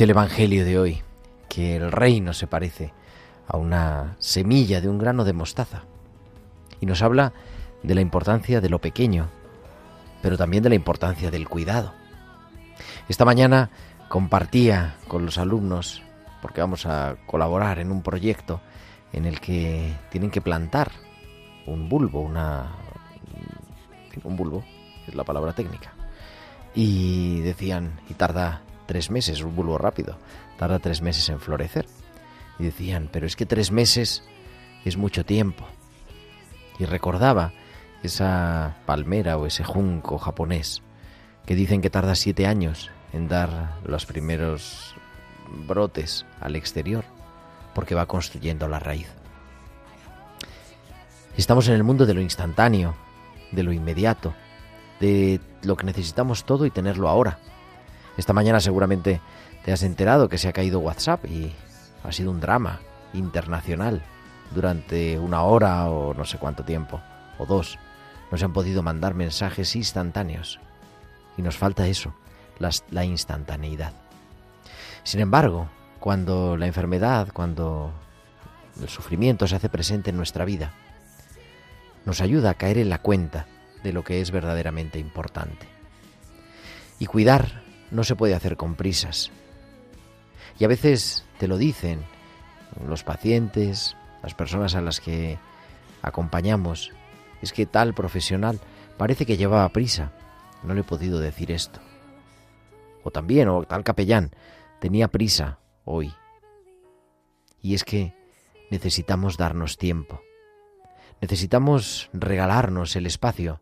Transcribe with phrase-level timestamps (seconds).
[0.00, 1.02] El Evangelio de hoy
[1.50, 2.94] que el reino se parece
[3.46, 5.82] a una semilla de un grano de mostaza.
[6.80, 7.34] Y nos habla
[7.82, 9.28] de la importancia de lo pequeño,
[10.22, 11.92] pero también de la importancia del cuidado.
[13.10, 13.68] Esta mañana
[14.08, 16.02] compartía con los alumnos,
[16.40, 18.62] porque vamos a colaborar en un proyecto
[19.12, 20.92] en el que tienen que plantar
[21.66, 22.72] un bulbo, una,
[24.24, 24.64] un bulbo,
[25.06, 25.92] es la palabra técnica.
[26.74, 30.16] Y decían, y tarda tres meses, un bulbo rápido,
[30.58, 31.86] tarda tres meses en florecer.
[32.58, 34.24] Y decían, pero es que tres meses
[34.84, 35.64] es mucho tiempo.
[36.76, 37.52] Y recordaba
[38.02, 40.82] esa palmera o ese junco japonés
[41.46, 44.96] que dicen que tarda siete años en dar los primeros
[45.68, 47.04] brotes al exterior
[47.72, 49.06] porque va construyendo la raíz.
[51.36, 52.96] Estamos en el mundo de lo instantáneo,
[53.52, 54.34] de lo inmediato,
[54.98, 57.38] de lo que necesitamos todo y tenerlo ahora.
[58.16, 59.20] Esta mañana seguramente
[59.64, 61.52] te has enterado que se ha caído WhatsApp y
[62.04, 62.80] ha sido un drama
[63.12, 64.02] internacional
[64.54, 67.00] durante una hora o no sé cuánto tiempo,
[67.38, 67.78] o dos.
[68.30, 70.60] No se han podido mandar mensajes instantáneos.
[71.36, 72.14] Y nos falta eso,
[72.90, 73.92] la instantaneidad.
[75.02, 77.92] Sin embargo, cuando la enfermedad, cuando
[78.80, 80.72] el sufrimiento se hace presente en nuestra vida,
[82.04, 83.46] nos ayuda a caer en la cuenta
[83.82, 85.66] de lo que es verdaderamente importante.
[86.98, 89.30] Y cuidar no se puede hacer con prisas.
[90.58, 92.04] Y a veces te lo dicen
[92.86, 95.38] los pacientes, las personas a las que
[96.02, 96.92] acompañamos.
[97.42, 98.60] Es que tal profesional
[98.96, 100.12] parece que llevaba prisa.
[100.62, 101.80] No le he podido decir esto.
[103.02, 104.30] O también, o tal capellán,
[104.78, 106.12] tenía prisa hoy.
[107.62, 108.14] Y es que
[108.70, 110.20] necesitamos darnos tiempo.
[111.20, 113.60] Necesitamos regalarnos el espacio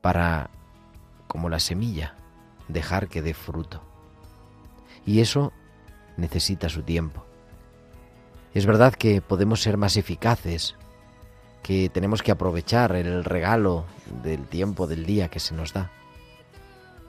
[0.00, 0.50] para,
[1.26, 2.16] como la semilla,
[2.68, 3.82] dejar que dé fruto.
[5.04, 5.52] Y eso
[6.16, 7.24] necesita su tiempo.
[8.54, 10.74] Es verdad que podemos ser más eficaces,
[11.62, 13.86] que tenemos que aprovechar el regalo
[14.22, 15.90] del tiempo del día que se nos da,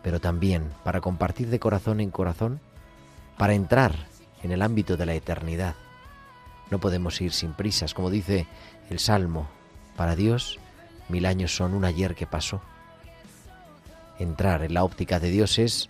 [0.03, 2.59] pero también para compartir de corazón en corazón,
[3.37, 4.07] para entrar
[4.41, 5.75] en el ámbito de la eternidad.
[6.69, 8.47] No podemos ir sin prisas, como dice
[8.89, 9.47] el Salmo,
[9.97, 10.59] para Dios
[11.09, 12.61] mil años son un ayer que pasó.
[14.19, 15.89] Entrar en la óptica de Dios es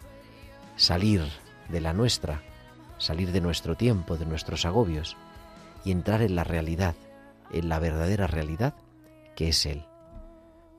[0.75, 1.23] salir
[1.69, 2.41] de la nuestra,
[2.97, 5.17] salir de nuestro tiempo, de nuestros agobios
[5.83, 6.95] y entrar en la realidad,
[7.51, 8.73] en la verdadera realidad
[9.35, 9.85] que es Él.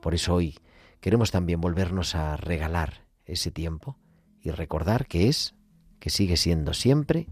[0.01, 0.57] Por eso hoy
[1.01, 3.97] queremos también volvernos a regalar ese tiempo
[4.41, 5.55] y recordar que es,
[5.99, 7.27] que sigue siendo siempre,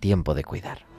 [0.00, 0.95] tiempo de cuidar.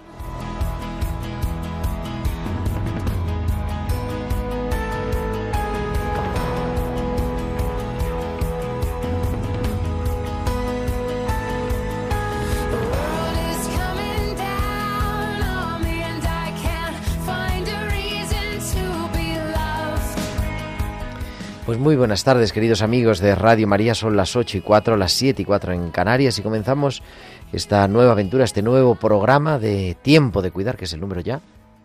[21.77, 23.93] Pues muy buenas tardes, queridos amigos de Radio María.
[23.93, 27.03] Son las 8 y 4, las 7 y 4 en Canarias y comenzamos
[27.53, 31.39] esta nueva aventura, este nuevo programa de Tiempo de Cuidar, que es el número ya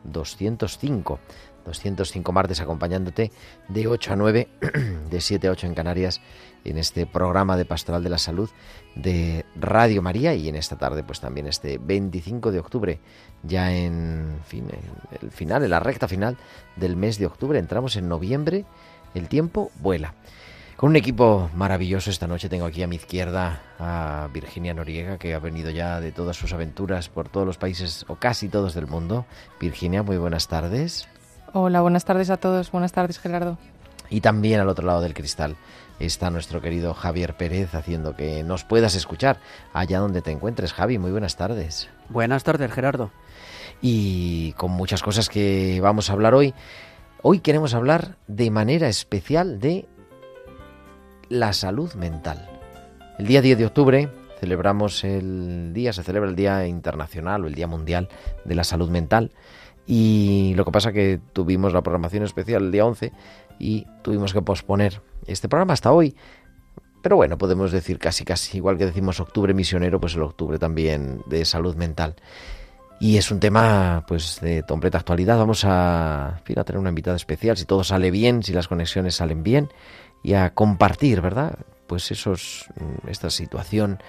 [0.05, 1.21] 205.
[1.67, 3.33] 205 martes acompañándote
[3.69, 4.49] de 8 a 9,
[5.11, 6.23] de 7 a 8 en Canarias,
[6.65, 8.49] en este programa de Pastoral de la Salud
[8.95, 13.01] de Radio María y en esta tarde pues también este 25 de octubre,
[13.43, 16.39] ya en, fin, en el final, en la recta final
[16.77, 18.65] del mes de octubre, entramos en noviembre,
[19.15, 20.15] el tiempo vuela.
[20.77, 25.33] Con un equipo maravilloso esta noche tengo aquí a mi izquierda a Virginia Noriega, que
[25.33, 28.89] ha venido ya de todas sus aventuras por todos los países o casi todos del
[28.89, 29.25] mundo.
[29.61, 31.07] Virginia, muy buenas tardes.
[31.53, 32.73] Hola, buenas tardes a todos.
[32.73, 33.59] Buenas tardes, Gerardo.
[34.11, 35.57] Y también al otro lado del cristal
[36.01, 39.39] está nuestro querido Javier Pérez haciendo que nos puedas escuchar
[39.73, 40.73] allá donde te encuentres.
[40.73, 41.89] Javi, muy buenas tardes.
[42.09, 43.11] Buenas tardes, Gerardo.
[43.81, 46.55] Y con muchas cosas que vamos a hablar hoy.
[47.25, 49.87] Hoy queremos hablar de manera especial de
[51.29, 52.61] la salud mental.
[53.17, 54.09] El día 10 de octubre
[54.41, 58.09] celebramos el día, se celebra el Día Internacional o el Día Mundial
[58.45, 59.31] de la Salud Mental.
[59.87, 63.13] Y lo que pasa que tuvimos la programación especial el día 11
[63.61, 66.17] y tuvimos que posponer este programa hasta hoy.
[67.05, 71.23] Pero bueno, podemos decir casi casi, igual que decimos octubre misionero, pues el octubre también
[71.27, 72.17] de salud mental.
[73.03, 75.37] Y es un tema pues de completa actualidad.
[75.37, 79.43] Vamos a, a tener una invitada especial, si todo sale bien, si las conexiones salen
[79.43, 79.71] bien
[80.23, 81.59] y a compartir, ¿verdad?
[81.89, 84.01] Pues esos, mm, esta situación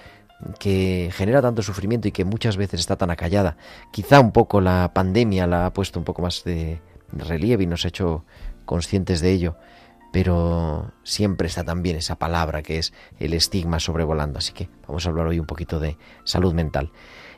[0.59, 3.57] que genera tanto sufrimiento y que muchas veces está tan acallada.
[3.91, 6.79] Quizá un poco la pandemia la ha puesto un poco más de
[7.11, 8.25] relieve y nos ha hecho
[8.63, 9.57] conscientes de ello,
[10.11, 14.37] pero siempre está también esa palabra que es el estigma sobrevolando.
[14.37, 16.91] Así que vamos a hablar hoy un poquito de salud mental.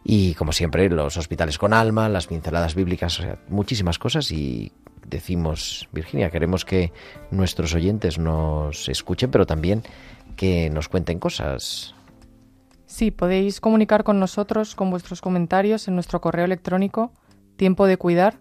[0.08, 4.72] Y como siempre, los hospitales con alma, las pinceladas bíblicas, muchísimas cosas y
[5.08, 6.94] decimos, Virginia, queremos que
[7.32, 9.82] nuestros oyentes nos escuchen, pero también
[10.36, 11.96] que nos cuenten cosas.
[12.86, 17.12] Sí, podéis comunicar con nosotros con vuestros comentarios en nuestro correo electrónico
[17.58, 18.38] tiempo de cuidar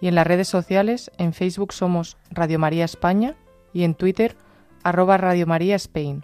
[0.00, 3.36] y en las redes sociales en Facebook somos Radio María España
[3.72, 4.36] y en Twitter
[4.82, 6.22] arroba Radio María Spain.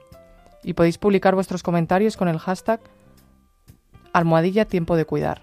[0.65, 2.81] Y podéis publicar vuestros comentarios con el hashtag
[4.13, 5.43] almohadilla tiempo de cuidar.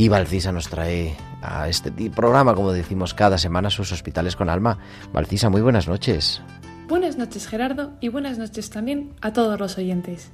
[0.00, 4.78] Y Valcisa nos trae a este programa, como decimos cada semana, sus hospitales con alma.
[5.12, 6.40] Valcisa, muy buenas noches.
[6.88, 10.32] Buenas noches Gerardo y buenas noches también a todos los oyentes.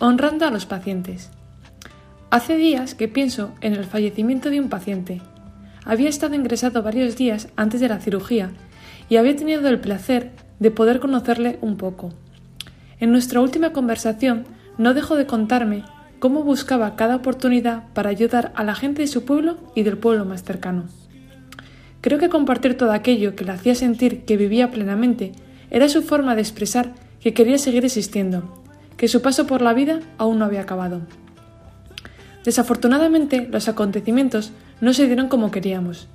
[0.00, 1.30] Honrando a los pacientes.
[2.30, 5.22] Hace días que pienso en el fallecimiento de un paciente.
[5.86, 8.50] Había estado ingresado varios días antes de la cirugía
[9.08, 12.12] y había tenido el placer de poder conocerle un poco.
[12.98, 14.44] En nuestra última conversación
[14.76, 15.84] no dejó de contarme
[16.20, 20.24] cómo buscaba cada oportunidad para ayudar a la gente de su pueblo y del pueblo
[20.26, 20.84] más cercano.
[22.02, 25.32] Creo que compartir todo aquello que le hacía sentir que vivía plenamente
[25.70, 28.62] era su forma de expresar que quería seguir existiendo,
[28.96, 31.00] que su paso por la vida aún no había acabado.
[32.44, 36.08] Desafortunadamente, los acontecimientos no se dieron como queríamos,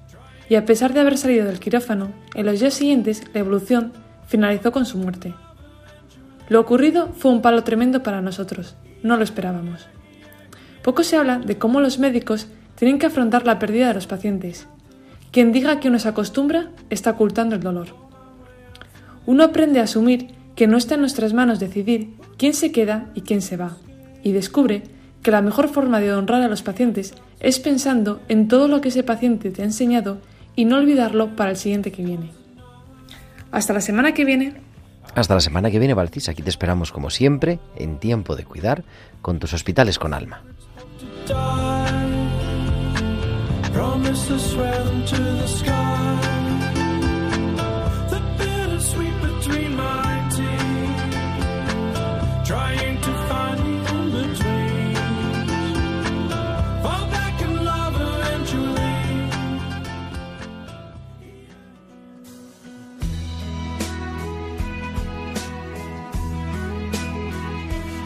[0.50, 3.94] y a pesar de haber salido del quirófano, en los días siguientes la evolución
[4.28, 5.34] finalizó con su muerte.
[6.48, 9.88] Lo ocurrido fue un palo tremendo para nosotros, no lo esperábamos.
[10.86, 14.68] Poco se habla de cómo los médicos tienen que afrontar la pérdida de los pacientes.
[15.32, 17.88] Quien diga que uno se acostumbra está ocultando el dolor.
[19.26, 23.22] Uno aprende a asumir que no está en nuestras manos decidir quién se queda y
[23.22, 23.78] quién se va,
[24.22, 24.84] y descubre
[25.24, 28.90] que la mejor forma de honrar a los pacientes es pensando en todo lo que
[28.90, 30.20] ese paciente te ha enseñado
[30.56, 32.30] y no olvidarlo para el siguiente que viene.
[33.52, 34.62] Hasta la semana que viene.
[35.16, 36.30] Hasta la semana que viene, Valcis.
[36.30, 38.84] Aquí te esperamos como siempre, en tiempo de cuidar,
[39.24, 40.44] con tus hospitales con alma.
[43.74, 46.20] Promise to swear them to the sky.
[48.12, 51.16] The bittersweet between my teeth.
[52.46, 54.96] Trying to find the in between.
[56.84, 59.00] Fall back in love eventually.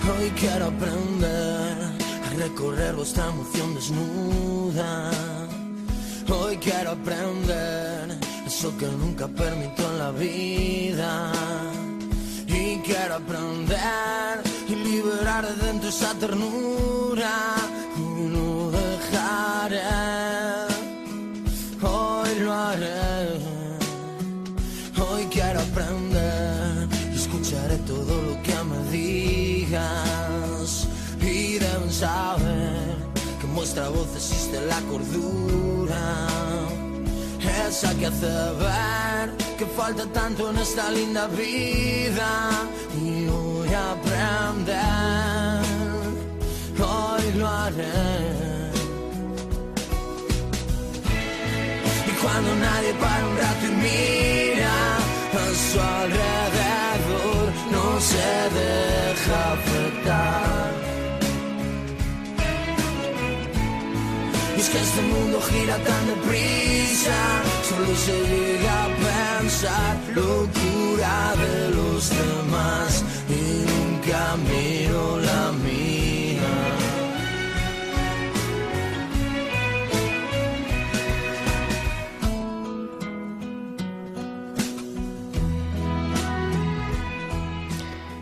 [0.05, 1.58] Hoy quiero aprender
[2.59, 5.11] recorrer vuestra emoción desnuda.
[6.27, 11.31] Hoy quiero aprender eso que nunca permito en la vida.
[12.47, 17.31] Y quiero aprender y liberar de dentro esa ternura.
[17.95, 17.99] Y
[18.33, 19.81] no dejaré,
[21.81, 23.38] hoy lo haré.
[33.79, 36.27] Vuestra voz existe la cordura.
[37.67, 42.49] Esa que hace ver que falta tanto en esta linda vida.
[43.01, 44.75] Y voy aprender,
[46.79, 48.39] hoy lo haré.
[52.07, 54.97] Y cuando nadie para un rato y mira
[55.41, 60.48] a su alrededor, no se deja afectar.
[64.71, 67.17] Que este mundo gira tan deprisa,
[67.67, 68.89] solo se llega a
[69.39, 75.78] pensar locura de los demás y nunca miro la mía.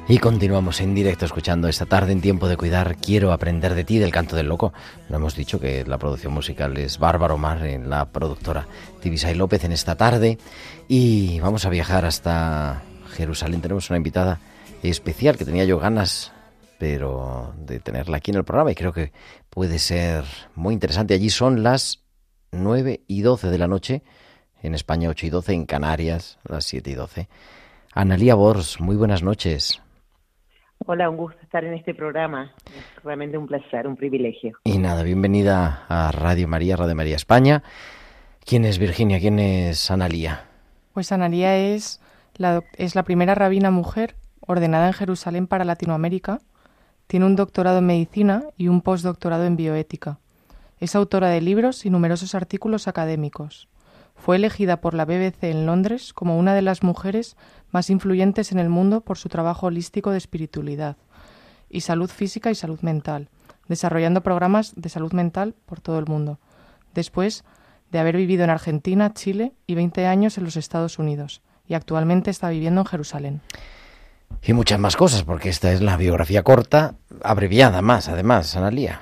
[0.10, 2.96] Y continuamos en directo escuchando esta tarde en tiempo de cuidar.
[2.96, 4.72] Quiero aprender de ti del canto del loco.
[5.10, 8.68] No hemos dicho que la producción musical es Bárbaro Mar, en la productora
[9.02, 10.38] Tibisay López en esta tarde.
[10.88, 12.84] Y vamos a viajar hasta
[13.18, 13.60] Jerusalén.
[13.60, 14.40] Tenemos una invitada
[14.82, 16.32] especial que tenía yo ganas,
[16.80, 19.12] pero de tenerla aquí en el programa y creo que
[19.50, 20.24] puede ser
[20.56, 21.16] muy interesante.
[21.16, 22.00] Allí son las
[22.52, 24.04] 9 y 12 de la noche,
[24.64, 27.28] en España 8 y 12, en Canarias las 7 y 12.
[27.94, 29.82] Analía Bors, muy buenas noches.
[30.86, 32.54] Hola, un gusto estar en este programa.
[32.66, 34.58] Es realmente un placer, un privilegio.
[34.64, 37.64] Y nada, bienvenida a Radio María, Radio María España.
[38.46, 39.20] ¿Quién es Virginia?
[39.20, 40.46] ¿Quién es Analía?
[40.94, 42.00] Pues Analía es
[42.36, 46.40] la, es la primera rabina mujer ordenada en Jerusalén para Latinoamérica.
[47.08, 50.20] Tiene un doctorado en medicina y un postdoctorado en bioética.
[50.80, 53.68] Es autora de libros y numerosos artículos académicos.
[54.18, 57.38] Fue elegida por la BBC en Londres como una de las mujeres
[57.72, 60.98] más influyentes en el mundo por su trabajo holístico de espiritualidad
[61.70, 63.30] y salud física y salud mental,
[63.68, 66.40] desarrollando programas de salud mental por todo el mundo.
[66.94, 67.44] Después
[67.92, 72.32] de haber vivido en Argentina, Chile y 20 años en los Estados Unidos, y actualmente
[72.32, 73.42] está viviendo en Jerusalén.
[74.42, 79.00] Y muchas más cosas, porque esta es la biografía corta, abreviada más, además, Analía.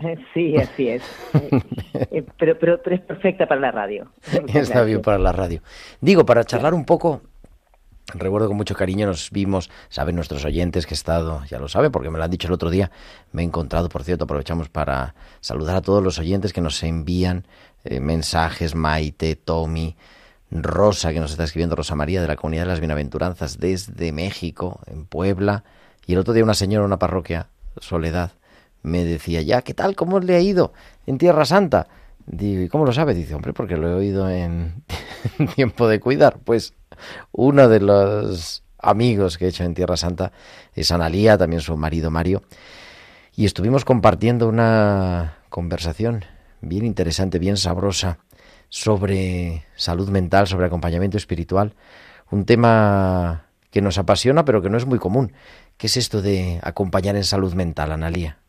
[0.34, 1.02] Sí, así es.
[1.92, 4.12] Eh, eh, pero, pero, pero es perfecta para la radio.
[4.54, 5.60] Está bien para la radio.
[6.00, 7.20] Digo, para charlar un poco,
[8.14, 11.90] recuerdo con mucho cariño, nos vimos, saben nuestros oyentes que he estado, ya lo saben,
[11.90, 12.92] porque me lo han dicho el otro día,
[13.32, 17.44] me he encontrado, por cierto, aprovechamos para saludar a todos los oyentes que nos envían
[17.84, 19.96] eh, mensajes, Maite, Tommy,
[20.50, 24.80] Rosa, que nos está escribiendo, Rosa María, de la Comunidad de las Bienaventuranzas, desde México,
[24.86, 25.64] en Puebla,
[26.06, 27.48] y el otro día una señora, una parroquia,
[27.80, 28.32] Soledad,
[28.82, 29.96] me decía, ya, ¿qué tal?
[29.96, 30.72] ¿Cómo le ha ido
[31.06, 31.88] en Tierra Santa?
[32.26, 33.14] Digo, ¿y cómo lo sabe?
[33.14, 34.84] Dice, hombre, porque lo he oído en
[35.54, 36.38] tiempo de cuidar.
[36.44, 36.74] Pues
[37.32, 40.32] uno de los amigos que he hecho en Tierra Santa
[40.74, 42.42] es Analía, también su marido Mario,
[43.34, 46.24] y estuvimos compartiendo una conversación
[46.60, 48.18] bien interesante, bien sabrosa,
[48.68, 51.74] sobre salud mental, sobre acompañamiento espiritual,
[52.30, 55.32] un tema que nos apasiona pero que no es muy común.
[55.76, 58.39] ¿Qué es esto de acompañar en salud mental, Analía?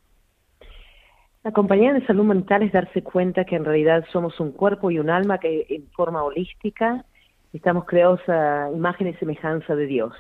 [1.44, 5.10] Acompañar en salud mental es darse cuenta que en realidad somos un cuerpo y un
[5.10, 7.04] alma que en forma holística
[7.52, 10.14] estamos creados a imagen y semejanza de Dios,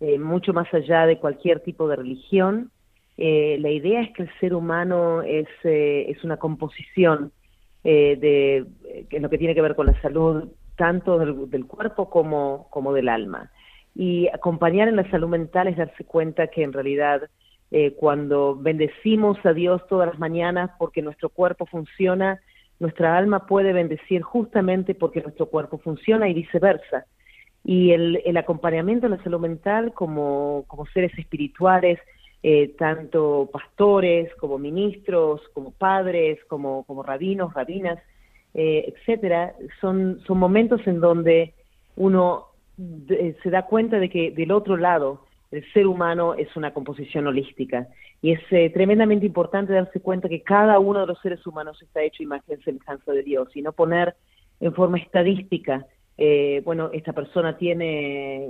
[0.00, 2.72] eh, mucho más allá de cualquier tipo de religión.
[3.16, 7.30] Eh, la idea es que el ser humano es, eh, es una composición
[7.84, 12.66] eh, de lo que tiene que ver con la salud tanto del, del cuerpo como,
[12.70, 13.52] como del alma.
[13.94, 17.22] Y acompañar en la salud mental es darse cuenta que en realidad
[17.70, 22.40] eh, cuando bendecimos a Dios todas las mañanas porque nuestro cuerpo funciona,
[22.78, 27.06] nuestra alma puede bendecir justamente porque nuestro cuerpo funciona y viceversa.
[27.64, 31.98] Y el, el acompañamiento en la salud mental como, como seres espirituales,
[32.48, 37.98] eh, tanto pastores como ministros, como padres, como, rabinos, rabinas,
[38.54, 41.54] eh, etcétera, son, son momentos en donde
[41.96, 42.46] uno
[42.76, 47.26] de, se da cuenta de que del otro lado el ser humano es una composición
[47.26, 47.86] holística
[48.20, 52.02] y es eh, tremendamente importante darse cuenta que cada uno de los seres humanos está
[52.02, 54.16] hecho imagen semejanza de Dios y no poner
[54.60, 55.86] en forma estadística
[56.18, 58.48] eh, bueno, esta persona tiene,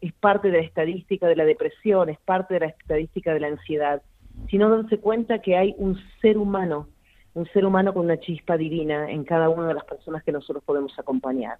[0.00, 3.48] es parte de la estadística de la depresión, es parte de la estadística de la
[3.48, 4.02] ansiedad.
[4.50, 6.88] sino darse cuenta que hay un ser humano,
[7.32, 10.62] un ser humano con una chispa divina en cada una de las personas que nosotros
[10.64, 11.56] podemos acompañar.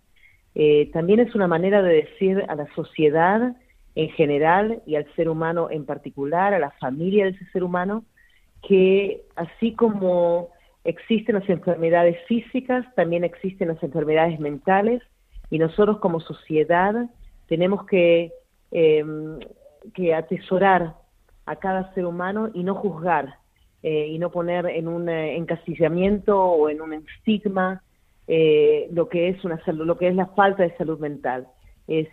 [0.55, 3.57] Eh, también es una manera de decir a la sociedad
[3.97, 8.05] en general y al ser humano en particular, a la familia de ese ser humano,
[8.62, 10.50] que así como
[10.85, 15.03] existen las enfermedades físicas, también existen las enfermedades mentales
[15.50, 16.95] y nosotros como sociedad
[17.49, 18.33] tenemos que,
[18.71, 19.38] em,
[19.95, 20.95] que atesorar
[21.47, 23.38] a cada ser humano y no juzgar
[23.83, 27.83] eh, y no poner en un eh, encasillamiento o en un estigma
[28.29, 31.47] eh, lo que es una salud, lo que es la falta de salud mental,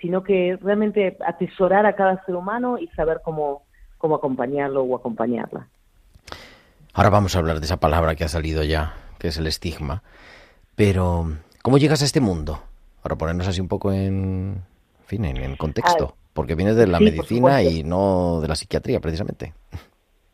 [0.01, 3.63] sino que realmente atesorar a cada ser humano y saber cómo,
[3.97, 5.67] cómo acompañarlo o acompañarla.
[6.93, 10.03] Ahora vamos a hablar de esa palabra que ha salido ya, que es el estigma.
[10.75, 11.25] Pero,
[11.63, 12.59] ¿cómo llegas a este mundo?
[13.01, 14.61] Para ponernos así un poco en,
[15.05, 16.13] fin, en, contexto.
[16.13, 19.53] Ah, porque vienes de la medicina y no de la psiquiatría, precisamente.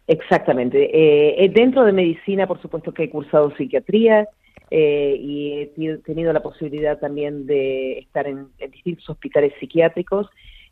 [0.08, 0.84] Exactamente.
[0.86, 4.28] Eh, eh, dentro de medicina, por supuesto que he cursado psiquiatría
[4.72, 10.28] eh, y he tenido la posibilidad también de estar en, distintos hospitales psiquiátricos,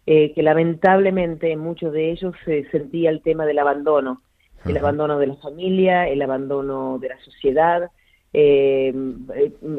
[0.06, 4.22] que lamentablemente en muchos de ellos se sentía el tema del abandono
[4.66, 7.90] el abandono de la familia, el abandono de la sociedad,
[8.34, 8.94] eh,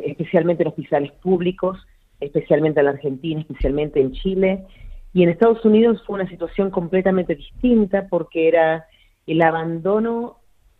[0.04, 1.78] especialmente en hospitales públicos,
[2.20, 4.64] especialmente en la Argentina, especialmente en Chile.
[5.12, 8.86] Y en Estados Unidos fue una situación completamente distinta porque era
[9.26, 10.38] el abandono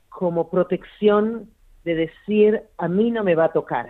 [0.09, 1.51] como protección
[1.89, 3.89] de decir, a mí no me va a tocar,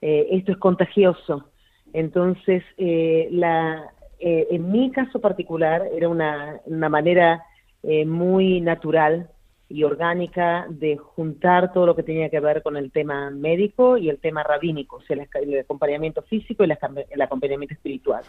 [0.00, 1.48] eh, esto es contagioso.
[1.92, 7.44] Entonces, eh, la, en mi caso particular era una, una manera
[8.06, 9.28] muy natural
[9.72, 14.10] y orgánica de juntar todo lo que tenía que ver con el tema médico y
[14.10, 18.22] el tema rabínico, o sea, el, acompañamiento físico y el, acompañamiento espiritual.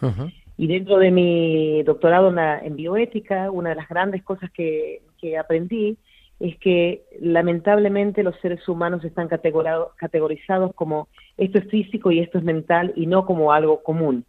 [0.57, 5.01] Y dentro de mi doctorado en, bioética, una de las grandes cosas que,
[5.39, 5.97] aprendí
[6.43, 12.43] es que lamentablemente los seres humanos están categorizados como esto es físico y esto es
[12.43, 14.25] mental y no como algo común.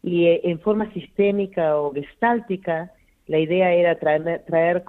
[0.00, 2.92] Y eh, en forma sistémica o gestáltica,
[3.26, 4.84] la idea era traer, traer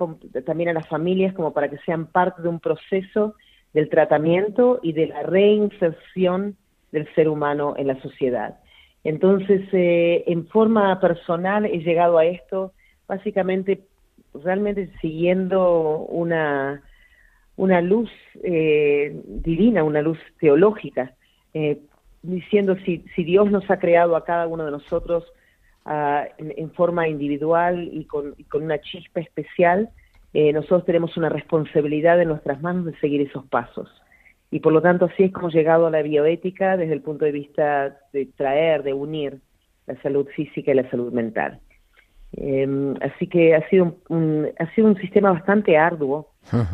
[0.46, 3.34] también a las familias como para que sean parte de un proceso
[3.74, 6.58] del tratamiento y de la reinserción
[6.92, 8.60] del ser humano en la sociedad.
[9.04, 12.74] Entonces, eh, en forma personal he llegado a esto
[13.08, 13.82] básicamente,
[14.43, 16.82] realmente siguiendo una,
[17.56, 18.10] una luz
[18.43, 21.13] eh, divina, una luz teológica,
[21.54, 21.80] eh,
[22.21, 25.26] diciendo si, si Dios nos ha creado a cada uno de nosotros
[26.38, 29.89] en, forma individual y con, una chispa especial,
[30.34, 33.89] eh, nosotros tenemos una responsabilidad en nuestras manos de seguir esos pasos.
[34.52, 37.32] Y por lo tanto así es como llegado a la bioética desde el punto de
[37.32, 39.39] vista de traer, de unir
[39.88, 41.60] la salud física y la salud mental.
[42.34, 46.30] Em, así que ha sido un, ha sido un sistema bastante arduo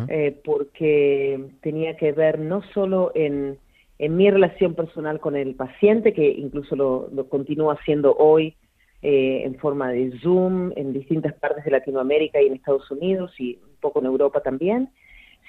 [0.09, 3.57] eh, porque tenía que ver no solo en,
[3.99, 8.55] en mi relación personal con el paciente, que incluso lo, lo continúo haciendo hoy
[9.05, 13.59] eh, en forma de Zoom en distintas partes de Latinoamérica y en Estados Unidos y
[13.61, 14.91] un poco en Europa también,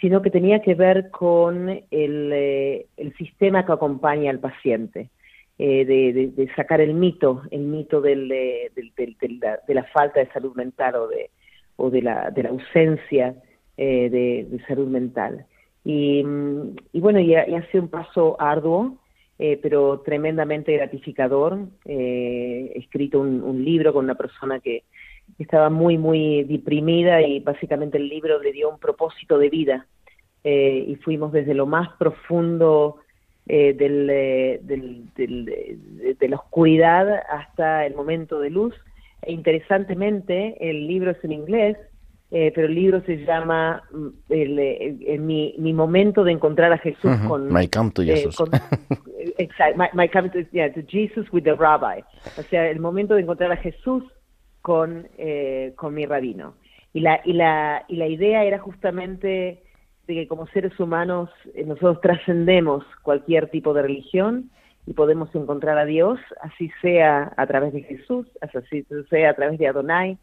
[0.01, 2.87] sino que tenía que ver con el, eh,
[3.17, 5.09] sistema que acompaña al paciente,
[5.59, 11.09] eh, de, sacar el mito, el mito del, de, la, falta de salud mental o
[11.09, 11.31] de,
[11.77, 13.35] o de, la, de la ausencia
[13.77, 15.47] de, salud mental.
[15.85, 16.23] Y,
[16.95, 18.99] bueno, y ha sido un paso arduo,
[19.39, 21.59] eh, pero tremendamente gratificador.
[21.85, 24.85] Eh, he escrito un, libro con una persona que
[25.39, 29.87] estaba muy, muy deprimida y básicamente el libro le dio un propósito de vida.
[30.45, 32.99] Eh, y fuimos desde lo más profundo
[33.47, 34.07] del,
[35.15, 38.75] de la oscuridad hasta el momento de luz.
[39.23, 41.77] E interesantemente, el libro es en inglés,
[42.31, 47.17] eh, pero el libro se llama mm, el, mi, mi, momento de encontrar a Jesús
[47.29, 47.53] con...
[47.53, 48.37] My come to eh, Jesus.
[49.39, 52.01] exacto, my, come to, Jesus with the rabbi.
[52.37, 54.03] O sea, el momento de encontrar a Jesús
[54.63, 56.55] con, eh, con mi rabino.
[56.93, 59.63] Y la, y, la, y la idea era justamente
[60.07, 61.31] de que como seres humanos
[61.67, 64.51] nosotros trascendemos cualquier tipo de religión
[64.87, 69.59] y podemos encontrar a Dios, así sea a través de Jesús, así sea a través
[69.59, 70.19] de Adonai,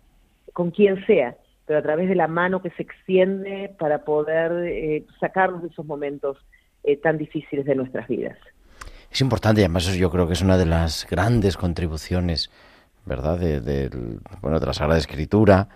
[0.54, 1.36] con quien sea
[1.72, 5.86] pero a través de la mano que se extiende para poder eh, sacarnos de esos
[5.86, 6.38] momentos
[6.84, 8.38] eh, tan difíciles de nuestras vidas.
[9.10, 12.52] Es importante, y además yo creo que es una de las grandes contribuciones,
[13.06, 13.90] ¿verdad?, de,
[14.42, 15.70] bueno, de la Sagrada Escritura,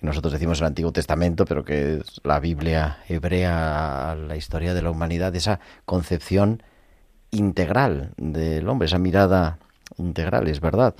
[0.00, 4.82] nosotros decimos el Antiguo Testamento, pero que es la Biblia hebrea a la historia de
[4.82, 6.62] la humanidad, esa concepción
[7.30, 9.58] integral del hombre, esa mirada
[9.98, 10.94] integral, es verdad.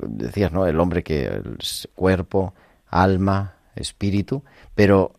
[0.00, 0.66] Decías, ¿no?
[0.66, 1.58] El hombre que el
[1.94, 2.54] cuerpo,
[2.88, 4.42] alma, espíritu,
[4.74, 5.14] pero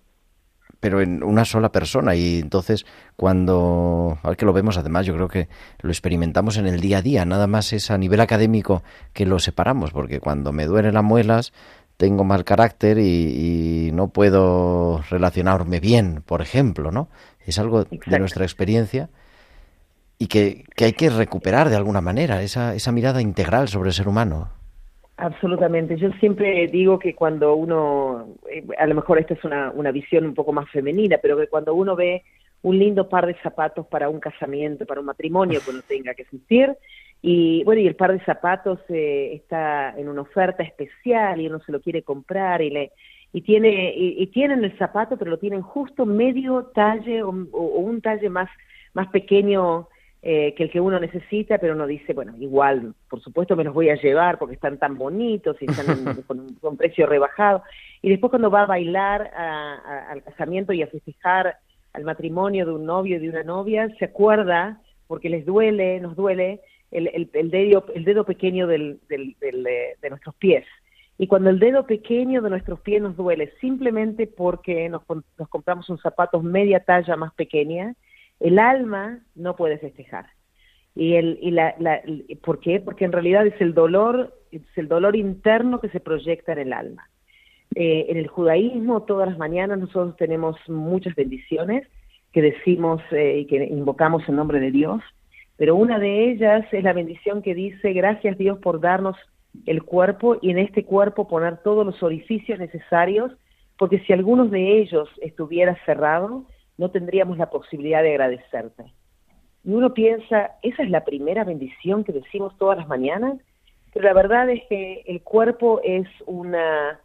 [0.82, 5.28] pero en una sola persona y entonces cuando al que lo vemos además yo creo
[5.28, 5.48] que
[5.80, 8.82] lo experimentamos en el día a día nada más es a nivel académico
[9.14, 11.54] que lo separamos porque cuando me duelen las muelas
[12.02, 17.10] tengo mal carácter y, no puedo relacionarme bien por ejemplo no
[17.46, 19.10] es algo de nuestra experiencia
[20.18, 23.94] y que, que hay que recuperar de alguna manera esa, esa mirada integral sobre el
[23.94, 24.50] ser humano.
[25.18, 25.98] Absolutamente.
[25.98, 30.26] Yo siempre digo que cuando uno, eh, a lo mejor esta es una, una visión
[30.26, 32.22] un poco más femenina, pero que cuando uno ve
[32.62, 36.22] un lindo par de zapatos para un casamiento, para un matrimonio que uno tenga que
[36.22, 36.78] asistir,
[37.22, 41.60] y bueno, y el par de zapatos eh, está en una oferta especial y uno
[41.60, 42.92] se lo quiere comprar y le
[43.34, 48.02] y tiene y, tienen el zapato pero lo tienen justo medio talle o, o un
[48.02, 48.50] talle más
[48.94, 49.88] más pequeño
[50.24, 53.74] eh, que el que uno necesita, pero uno dice, bueno, igual, por supuesto me los
[53.74, 55.86] voy a llevar porque están tan bonitos y están
[56.28, 57.64] con, un precio rebajado.
[58.04, 61.58] Y después cuando va a bailar al casamiento y a festejar
[61.94, 66.16] al matrimonio de un novio y de una novia, se acuerda, porque les duele, nos
[66.16, 70.66] duele, el, dedo, el dedo pequeño del, del, de nuestros pies.
[71.18, 75.90] Y cuando el dedo pequeño de nuestros pies nos duele, simplemente porque nos, nos compramos
[75.90, 77.94] un zapato media talla más pequeña,
[78.40, 80.26] el alma no puede festejar.
[80.96, 82.02] Y el, y la, la,
[82.44, 82.80] ¿Por qué?
[82.80, 86.74] Porque en realidad es el dolor, es el dolor interno que se proyecta en el
[86.74, 87.10] alma.
[87.76, 91.88] Eh, en el judaísmo, todas las mañanas nosotros tenemos muchas bendiciones
[92.34, 95.02] que decimos eh, y que invocamos en nombre de Dios,
[95.58, 99.16] pero una de ellas es la bendición que dice, gracias Dios por darnos
[99.66, 103.32] el cuerpo y en este cuerpo poner todos los orificios necesarios,
[103.78, 106.46] porque si algunos de ellos estuviera cerrado,
[106.78, 108.86] no tendríamos la posibilidad de agradecerte.
[109.64, 113.38] Y uno piensa, esa es la primera bendición que decimos todas las mañanas,
[113.94, 117.00] pero la verdad es que el cuerpo es una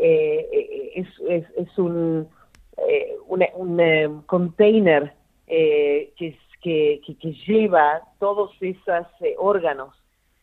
[0.00, 1.04] eh,
[1.76, 2.28] un,
[2.88, 5.12] eh, un eh, container
[5.46, 7.00] que, que,
[7.46, 9.06] lleva todos esos
[9.38, 9.94] órganos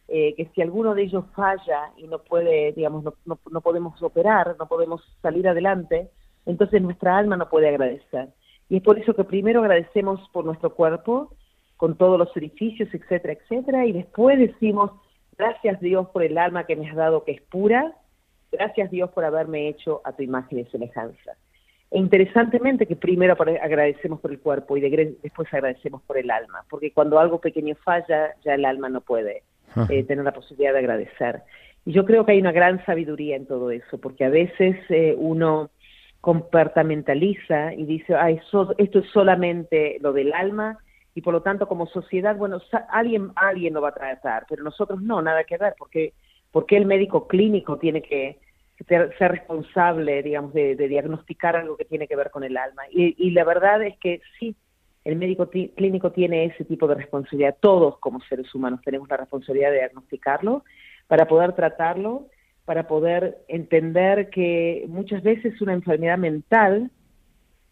[0.07, 4.67] que si alguno de ellos falla y no puede, digamos, no, no podemos operar, no
[4.67, 6.09] podemos salir adelante,
[6.45, 8.29] entonces nuestra alma no puede agradecer.
[8.69, 11.31] Y es por eso que primero agradecemos por nuestro cuerpo,
[11.77, 14.91] con todos los edificios, etcétera, etcétera, y después decimos,
[15.37, 17.93] gracias Dios por el alma que me has dado que es pura,
[18.51, 21.35] gracias Dios por haberme hecho a tu imagen y semejanza.
[21.95, 26.91] E interesantemente que primero agradecemos por el cuerpo y después agradecemos por el alma, porque
[26.91, 29.43] cuando algo pequeño falla, ya el alma no puede
[29.87, 31.43] eh, tener la posibilidad de agradecer.
[31.85, 35.15] Y yo creo que hay una gran sabiduría en todo eso, porque a veces eh,
[35.17, 35.69] uno
[36.19, 40.77] comportamentaliza y dice, ah, esto es solamente lo del alma
[41.13, 45.01] y por lo tanto como sociedad, bueno, alguien, alguien lo va a tratar, pero nosotros
[45.01, 46.11] no, nada que ver, porque,
[46.51, 48.37] porque el médico clínico tiene que
[48.87, 52.83] ser, responsable, digamos, de, diagnosticar algo que tiene que ver con el alma.
[52.91, 54.55] Y, y la verdad es que sí,
[55.03, 57.55] el médico clínico tiene ese tipo de responsabilidad.
[57.59, 60.63] Todos como seres humanos tenemos la responsabilidad de diagnosticarlo
[61.07, 62.27] para poder tratarlo
[62.65, 66.89] para poder entender que muchas veces una enfermedad mental,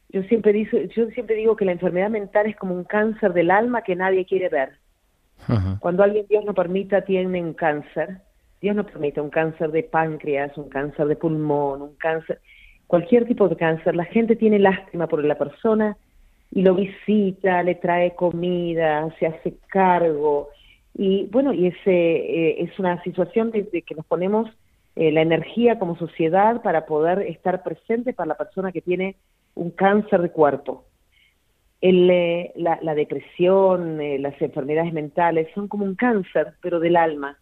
[0.10, 3.50] yo siempre, digo, yo siempre digo que la enfermedad mental es como un cáncer del
[3.50, 4.78] alma que nadie quiere ver.
[5.80, 8.22] Cuando alguien, Dios no permita, tiene un cáncer,
[8.64, 12.40] Dios no permite un cáncer de páncreas, un cáncer de pulmón, un cáncer,
[12.88, 15.98] cualquier tipo de cáncer, la gente tiene lástima por la persona
[16.50, 20.48] y lo visita, le trae comida, se hace cargo.
[20.94, 24.50] Y bueno, y ese, eh, es una situación de, que nos ponemos
[24.96, 29.18] eh, la energía como sociedad para poder estar presente para la persona que tiene
[29.56, 30.86] un cáncer de cuerpo.
[31.82, 37.38] El, eh, la, depresión, eh, las enfermedades mentales son como un cáncer, pero del alma.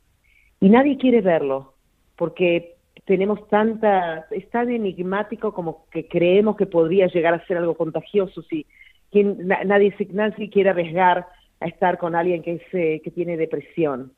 [0.61, 1.73] Y nadie quiere verlo,
[2.15, 7.75] porque tenemos tanta, es tan enigmático como que creemos que podría llegar a ser algo
[7.75, 8.67] contagioso si
[9.11, 11.27] quien, nadie, nadie quiere arriesgar
[11.59, 14.13] a estar con alguien que, es, que tiene depresión.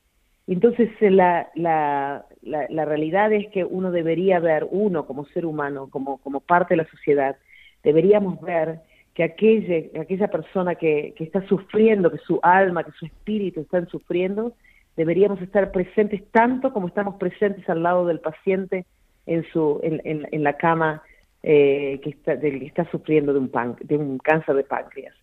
[0.45, 5.87] Entonces, eh, la, la, la, realidad es que uno debería ver, uno como ser humano,
[5.89, 7.37] como, como parte de la sociedad,
[7.83, 8.81] deberíamos ver
[9.13, 13.87] que aquella, aquella persona que, que está sufriendo, que su alma, que su espíritu están
[13.87, 14.53] sufriendo,
[14.95, 18.85] deberíamos estar presentes tanto como estamos presentes al lado del paciente
[19.25, 21.01] en, su, en, en, la cama
[21.41, 25.15] eh, que, está, del que está sufriendo de un, pan, de un cáncer de páncreas.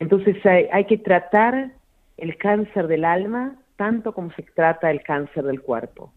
[0.00, 1.72] Entonces hay, que tratar
[2.16, 6.12] el cáncer del alma tanto como se trata el cáncer del cuerpo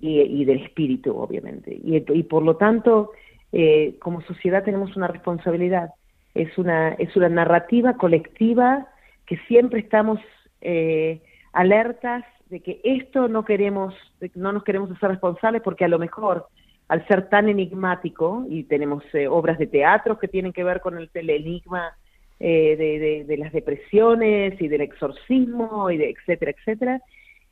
[0.00, 1.78] y, del espíritu, obviamente.
[1.82, 3.12] Y, por lo tanto,
[3.52, 5.90] eh, como sociedad tenemos una responsabilidad.
[6.34, 8.88] Es una, es una narrativa colectiva
[9.26, 10.18] que siempre estamos
[10.60, 13.94] eh, alertas de que esto no queremos,
[14.34, 16.48] no nos queremos hacer responsables porque a lo mejor
[16.88, 20.98] al ser tan enigmático, y tenemos eh, obras de teatro que tienen que ver con
[20.98, 21.96] el, enigma
[22.38, 27.00] eh, de, de, las depresiones y del exorcismo, y de etcétera, etcétera,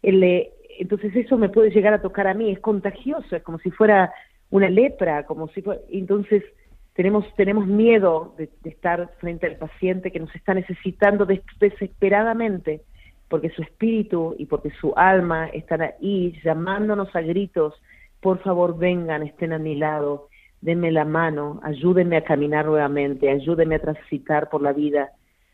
[0.03, 3.59] el, eh, entonces eso me puede llegar a tocar a mí, es contagioso, es como
[3.61, 4.13] si fuera
[4.51, 6.45] una lepra, como si fuera, entonces
[6.93, 12.83] tenemos, tenemos miedo de, estar frente al paciente que nos está necesitando des desesperadamente,
[13.31, 17.75] porque su espíritu y porque su alma están ahí llamándonos a gritos,
[18.21, 20.29] por favor vengan, estén a mi lado,
[20.61, 25.13] denme la mano, ayúdenme a caminar nuevamente, ayúdenme a transitar por la vida.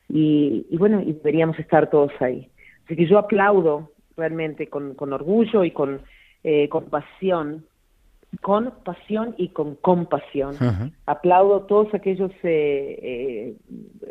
[0.09, 2.49] Y, y bueno, y deberíamos estar todos ahí.
[2.87, 6.01] Así que yo aplaudo realmente con, con orgullo y con
[6.43, 7.67] eh, compasión
[8.41, 10.57] con pasión y con compasión.
[10.57, 10.93] Uh -huh.
[11.07, 13.55] Aplaudo todos aquellos eh,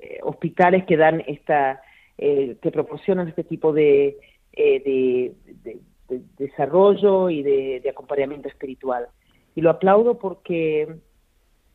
[0.02, 1.82] eh, hospitales que dan esta,
[2.18, 4.18] eh, que proporcionan este tipo de,
[4.54, 9.08] de, de, de desarrollo y de, acompañamiento espiritual.
[9.56, 10.96] Y lo aplaudo porque,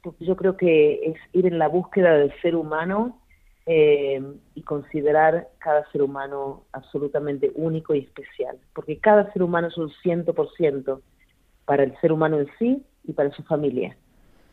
[0.02, 3.16] porque yo creo que es ir en la búsqueda del ser humano
[3.66, 9.90] y considerar cada ser humano absolutamente único y especial, porque cada ser humano es un
[10.02, 11.02] ciento por ciento
[11.70, 13.96] para el ser humano en sí y para su familia,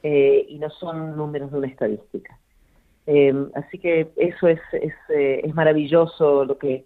[0.03, 2.37] eh, y no son números de una estadística.
[3.07, 6.85] Eh, así que eso es, es, eh, es maravilloso lo que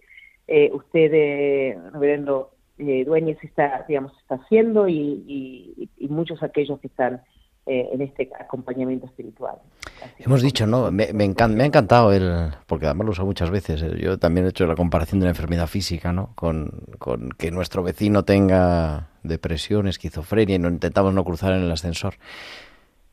[0.73, 7.21] usted, reverendo Dueñez, está, digamos, está haciendo y, y, y muchos aquellos que están
[7.65, 9.55] en este acompañamiento espiritual.
[10.03, 10.91] Así Hemos dicho, ¿no?
[10.91, 14.45] Me, me, encanta, me, ha encantado el, porque además lo uso muchas veces, yo también
[14.45, 16.33] he hecho la comparación de la enfermedad física, ¿no?
[16.35, 21.71] Con, con que nuestro vecino tenga depresión, esquizofrenia y no intentamos no cruzar en el
[21.71, 22.15] ascensor.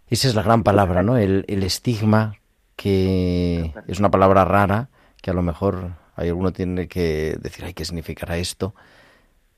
[0.08, 1.18] Esa es la gran palabra, ¿no?
[1.18, 2.34] El, el estigma,
[2.78, 4.88] que es una palabra rara,
[5.20, 8.72] que a lo mejor hay alguno tiene que decir, ay, ¿qué significará esto?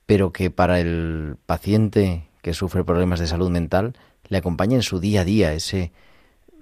[0.06, 3.92] Pero que para el paciente que sufre problemas de salud mental
[4.28, 5.92] le acompaña en su día a día ese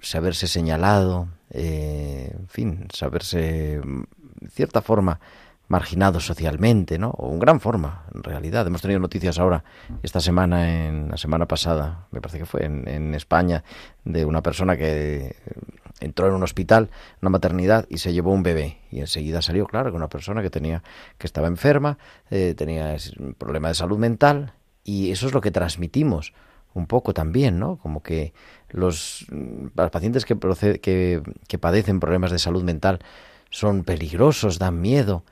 [0.01, 5.21] saberse señalado, eh, en fin, saberse, de cierta forma,
[5.69, 7.11] marginado socialmente, ¿no?
[7.11, 8.67] O en gran forma, en realidad.
[8.67, 9.63] Hemos tenido noticias ahora,
[10.03, 13.63] esta semana, en la semana pasada, me parece que fue en, en España,
[14.03, 15.35] de una persona que
[15.99, 16.89] entró en un hospital,
[17.21, 18.77] una maternidad, y se llevó un bebé.
[18.91, 20.83] Y enseguida salió, claro, que una persona que tenía,
[21.17, 21.97] que estaba enferma,
[22.29, 26.33] eh, tenía un problema de salud mental, y eso es lo que transmitimos
[26.73, 27.77] un poco también, ¿no?
[27.77, 28.33] Como que
[28.69, 30.37] los, los pacientes que,
[30.81, 32.99] que, que padecen problemas de salud mental
[33.49, 35.23] son peligrosos, dan miedo.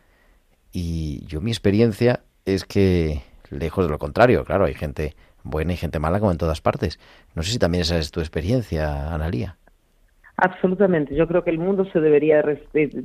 [0.72, 5.78] Y yo mi experiencia es que, lejos de lo contrario, claro, hay gente buena y
[5.78, 7.00] gente mala como en todas partes.
[7.36, 9.58] No sé si también esa es tu experiencia, Analía.
[10.40, 11.16] Absolutamente.
[11.16, 12.44] Yo creo que el mundo se debería,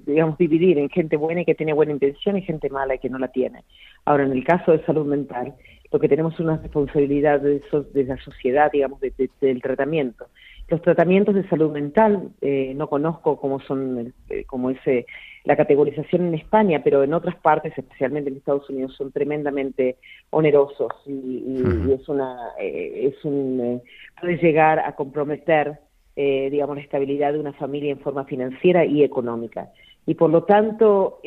[0.07, 3.09] digamos, dividir en gente buena y que tiene buena intención y gente mala y que
[3.09, 3.65] no la tiene.
[4.05, 5.55] Ahora, en el caso de salud mental,
[5.91, 9.63] lo que tenemos es una responsabilidad de, eso, de la sociedad, digamos, de, de, del
[9.63, 10.27] tratamiento.
[10.69, 15.07] Los tratamientos de salud mental, eh, no conozco cómo son, eh, cómo es eh,
[15.45, 19.97] la categorización en España, pero en otras partes, especialmente en Estados Unidos, son tremendamente
[20.31, 21.89] onerosos y, y, uh -huh.
[21.89, 23.81] y es una, eh, es un,
[24.21, 25.79] puede llegar a comprometer,
[26.17, 29.71] eh, digamos, la estabilidad de una familia en forma financiera y económica.
[30.07, 31.21] Y por lo tanto,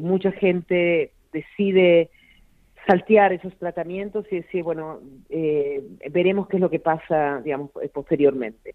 [0.00, 2.10] mucha gente decide
[2.86, 8.74] saltear esos tratamientos y decir, bueno, eh, veremos qué es lo que pasa, digamos, posteriormente.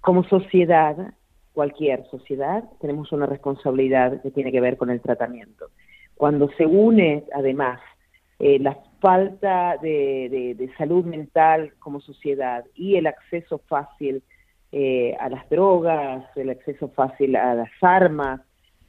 [0.00, 1.14] Como sociedad,
[1.52, 5.66] cualquier sociedad, tenemos una responsabilidad que tiene que ver con el tratamiento.
[6.16, 7.80] Cuando se une, además,
[8.38, 14.22] eh, la falta de, salud mental como sociedad y el acceso fácil
[14.72, 18.40] eh, a las drogas, el acceso fácil a las armas,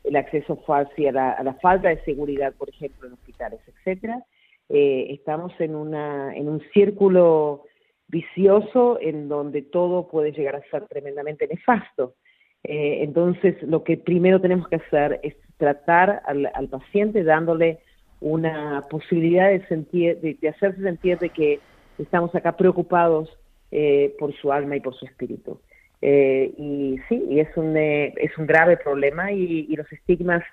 [0.03, 4.23] el acceso fácil a la, a la falta de seguridad, por ejemplo, en hospitales, etcétera,
[4.69, 7.63] eh, estamos en, una, en un círculo
[8.07, 12.15] vicioso en donde todo puede llegar a ser tremendamente nefasto.
[12.63, 17.79] Eh, entonces, lo que primero tenemos que hacer es tratar al, al paciente dándole
[18.21, 21.59] una posibilidad de, sentir, de, de, hacerse sentir de que
[21.97, 23.29] estamos acá preocupados
[23.71, 25.59] eh, por su alma y por su espíritu.
[26.05, 30.43] Eh, y sí, y es un, eh, es un grave problema y, y los estigmas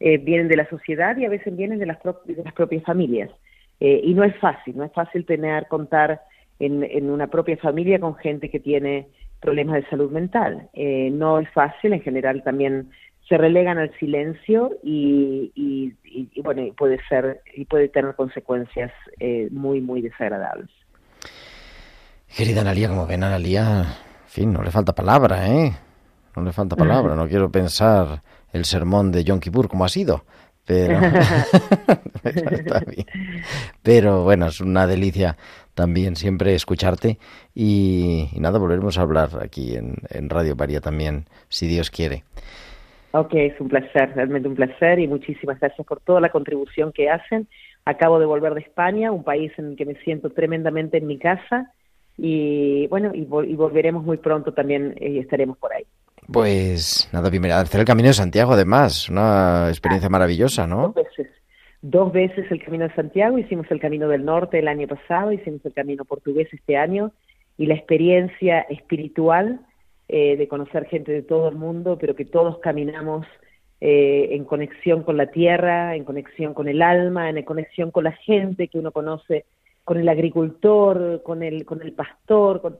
[0.00, 3.30] vienen de la sociedad y a veces vienen de las, de las propias familias.
[3.80, 6.22] Eh, y no es fácil, no es fácil tener, contar
[6.58, 9.08] en, en, una propia familia con gente que tiene
[9.40, 10.68] problemas de salud mental.
[10.74, 12.90] Eh, no es fácil, en general también
[13.28, 19.48] se relegan al silencio y, y, y, bueno, puede ser y puede tener consecuencias eh,
[19.50, 20.70] muy, muy desagradables.
[22.36, 23.84] Querida Analia, como ven, Analia,
[24.34, 25.72] fin, no le falta palabra, ¿eh?
[26.34, 28.20] No le falta palabra, no quiero pensar
[28.52, 30.24] el sermón de Yom Kippur como ha sido,
[30.66, 30.98] pero,
[32.24, 33.06] está bien.
[33.82, 35.36] pero bueno, es una delicia
[35.74, 37.18] también siempre escucharte
[37.54, 42.24] y, y nada, volveremos a hablar aquí en, en Radio María también, si Dios quiere.
[43.12, 47.08] Ok, es un placer, realmente un placer y muchísimas gracias por toda la contribución que
[47.08, 47.46] hacen.
[47.84, 51.18] Acabo de volver de España, un país en el que me siento tremendamente en mi
[51.18, 51.70] casa
[52.16, 55.84] y bueno, y, vol- y volveremos muy pronto también y estaremos por ahí.
[56.32, 57.60] Pues nada, bienvenida.
[57.60, 60.88] Hacer el Camino de Santiago, además, una experiencia maravillosa, ¿no?
[60.88, 61.28] Dos veces.
[61.82, 65.60] Dos veces el Camino de Santiago, hicimos el Camino del Norte el año pasado, hicimos
[65.66, 67.12] el Camino Portugués este año
[67.58, 69.60] y la experiencia espiritual
[70.08, 73.26] eh, de conocer gente de todo el mundo, pero que todos caminamos
[73.82, 78.12] eh, en conexión con la tierra, en conexión con el alma, en conexión con la
[78.12, 79.44] gente que uno conoce,
[79.84, 82.76] con el agricultor, con el, con el pastor, con,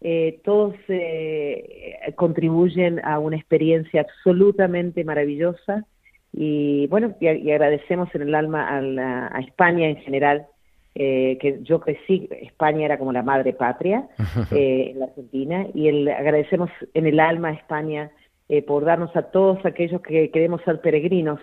[0.00, 5.84] eh, todos eh, contribuyen a una experiencia absolutamente maravillosa
[6.32, 10.46] y bueno, y, y agradecemos en el alma a, la- a España en general,
[10.94, 14.08] eh, que yo crecí, España era como la madre patria
[14.52, 18.10] eh, en la Argentina, y el, agradecemos en el alma a España
[18.48, 21.40] eh, por darnos a todos aquellos que queremos ser peregrinos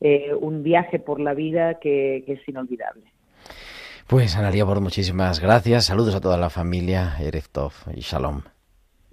[0.00, 3.02] eh, un viaje por la vida que, que es inolvidable.
[4.08, 5.84] Pues Analia Bord, muchísimas gracias.
[5.84, 8.40] Saludos a toda la familia, Ereftov y Shalom.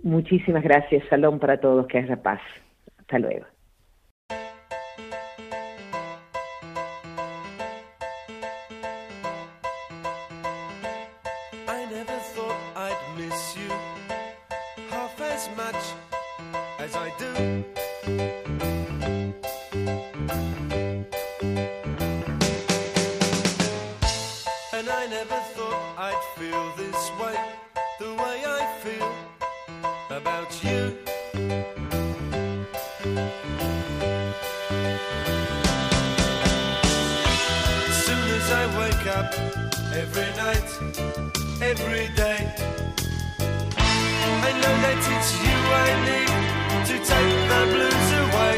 [0.04, 2.40] Muchísimas gracias, Salón para todos, que haya paz.
[2.98, 3.46] Hasta luego.
[39.16, 39.34] Up
[39.94, 40.70] every night,
[41.62, 42.40] every day.
[44.48, 46.34] I know that it's you I need
[46.90, 48.56] to take the blues away.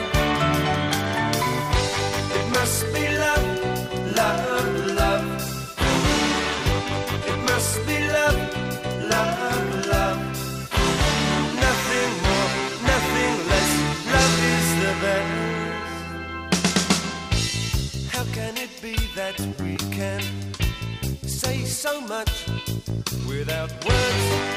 [2.37, 3.47] It must be love,
[4.19, 5.27] love, love.
[7.29, 8.39] It must be love,
[9.13, 10.21] love, love.
[11.65, 12.51] Nothing more,
[12.91, 13.71] nothing less.
[14.15, 15.37] Love is the best.
[18.13, 20.46] How can it be that we can
[21.77, 22.47] so much
[23.27, 24.47] without words?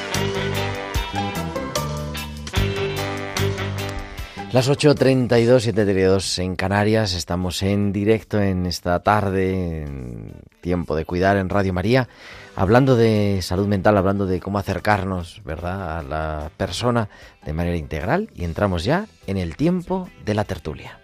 [4.52, 11.37] Las 8.32, 7.32 en Canarias, estamos en directo en esta tarde, en tiempo de cuidar
[11.37, 12.09] en Radio María,
[12.56, 17.11] hablando de salud mental, hablando de cómo acercarnos, ¿verdad?, a la persona
[17.44, 20.99] de manera integral y entramos ya en el tiempo de la tertulia.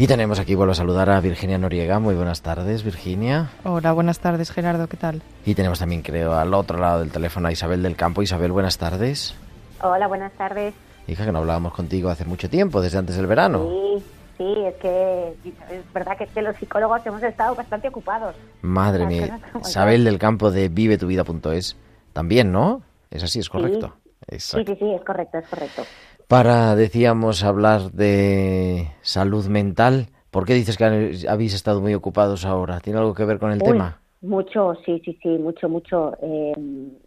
[0.00, 1.98] Y tenemos aquí, vuelvo a saludar a Virginia Noriega.
[1.98, 3.50] Muy buenas tardes, Virginia.
[3.64, 5.20] Hola, buenas tardes, Gerardo, ¿qué tal?
[5.44, 8.22] Y tenemos también, creo, al otro lado del teléfono a Isabel del Campo.
[8.22, 9.34] Isabel, buenas tardes.
[9.82, 10.72] Hola, buenas tardes.
[11.06, 13.68] Hija, que no hablábamos contigo hace mucho tiempo, desde antes del verano.
[13.68, 14.04] Sí,
[14.38, 15.34] sí, es que
[15.70, 18.34] es verdad que, es que los psicólogos hemos estado bastante ocupados.
[18.62, 19.38] Madre mía.
[19.60, 21.76] Isabel del Campo de vivetuvida.es.
[22.14, 22.80] También, ¿no?
[23.10, 23.92] Es así, es correcto.
[24.30, 25.82] Sí, sí, sí, es correcto, es correcto.
[26.30, 30.10] Para, decíamos, hablar de salud mental.
[30.30, 30.84] ¿Por qué dices que
[31.28, 32.78] habéis estado muy ocupados ahora?
[32.78, 34.00] ¿Tiene algo que ver con el Uy, tema?
[34.22, 36.16] Mucho, sí, sí, sí, mucho, mucho.
[36.22, 36.52] Eh,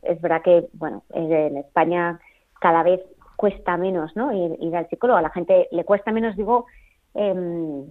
[0.02, 2.20] es verdad que, bueno, eh, en España
[2.60, 3.00] cada vez
[3.38, 4.34] cuesta menos, ¿no?
[4.34, 5.18] Ir, ir al psicólogo.
[5.18, 6.66] A la gente le cuesta menos, digo,
[7.14, 7.86] em,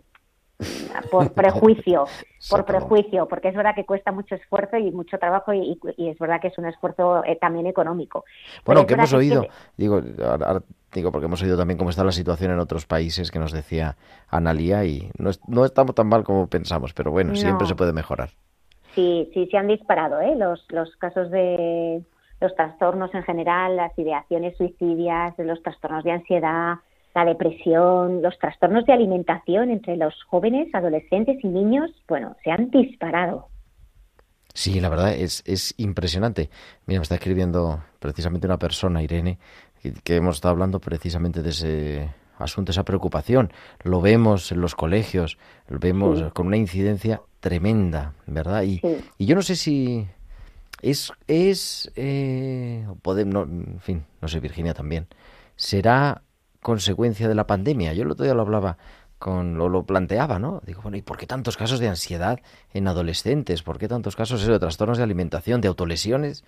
[1.10, 2.04] por prejuicio,
[2.50, 6.18] por prejuicio, porque es verdad que cuesta mucho esfuerzo y mucho trabajo y, y es
[6.18, 8.24] verdad que es un esfuerzo eh, también económico.
[8.64, 9.46] Bueno, que hemos que- oído,
[9.76, 13.38] digo, ahora- digo porque hemos oído también cómo está la situación en otros países que
[13.38, 13.96] nos decía
[14.28, 17.92] Analía y no, es- no estamos tan mal como pensamos, pero bueno, siempre se puede
[17.92, 18.30] mejorar.
[18.94, 20.34] Sí, sí, se han disparado ¿eh?
[20.36, 22.02] los, los casos de
[22.40, 26.74] los trastornos en general, las ideaciones suicidias, los trastornos de ansiedad,
[27.14, 32.70] la depresión, los trastornos de alimentación entre los jóvenes, adolescentes y niños, bueno, se han
[32.70, 33.48] disparado.
[34.54, 36.50] Sí, la verdad es, es impresionante.
[36.86, 39.38] Mira, me está escribiendo precisamente una persona, Irene,
[39.82, 43.52] que, que hemos estado hablando precisamente de ese asunto, esa preocupación.
[43.82, 45.38] Lo vemos en los colegios,
[45.68, 46.24] lo vemos Sí.
[46.34, 48.62] con una incidencia tremenda, ¿verdad?
[48.62, 48.96] Y, Sí.
[49.18, 50.06] y yo no sé si
[50.82, 55.06] es, es eh, pode- no, en fin, no sé, Virginia también,
[55.56, 56.22] será
[56.62, 57.92] consecuencia de la pandemia.
[57.92, 58.78] Yo el otro día lo hablaba
[59.18, 60.60] con lo, lo planteaba, ¿no?
[60.66, 62.40] Digo, bueno, ¿y por qué tantos casos de ansiedad
[62.72, 63.62] en adolescentes?
[63.62, 66.44] ¿Por qué tantos casos de trastornos de alimentación, de autolesiones?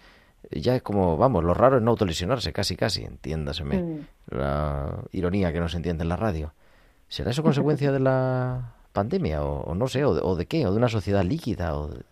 [0.51, 3.99] Ya es como, vamos, lo raro es no autolesionarse, casi, casi, entiéndaseme Mm.
[4.31, 6.53] la ironía que no se entiende en la radio.
[7.09, 10.67] ¿Será eso consecuencia de la pandemia o, o no sé, o de, o de qué?
[10.67, 11.77] ¿O de una sociedad líquida?
[11.77, 12.03] O de-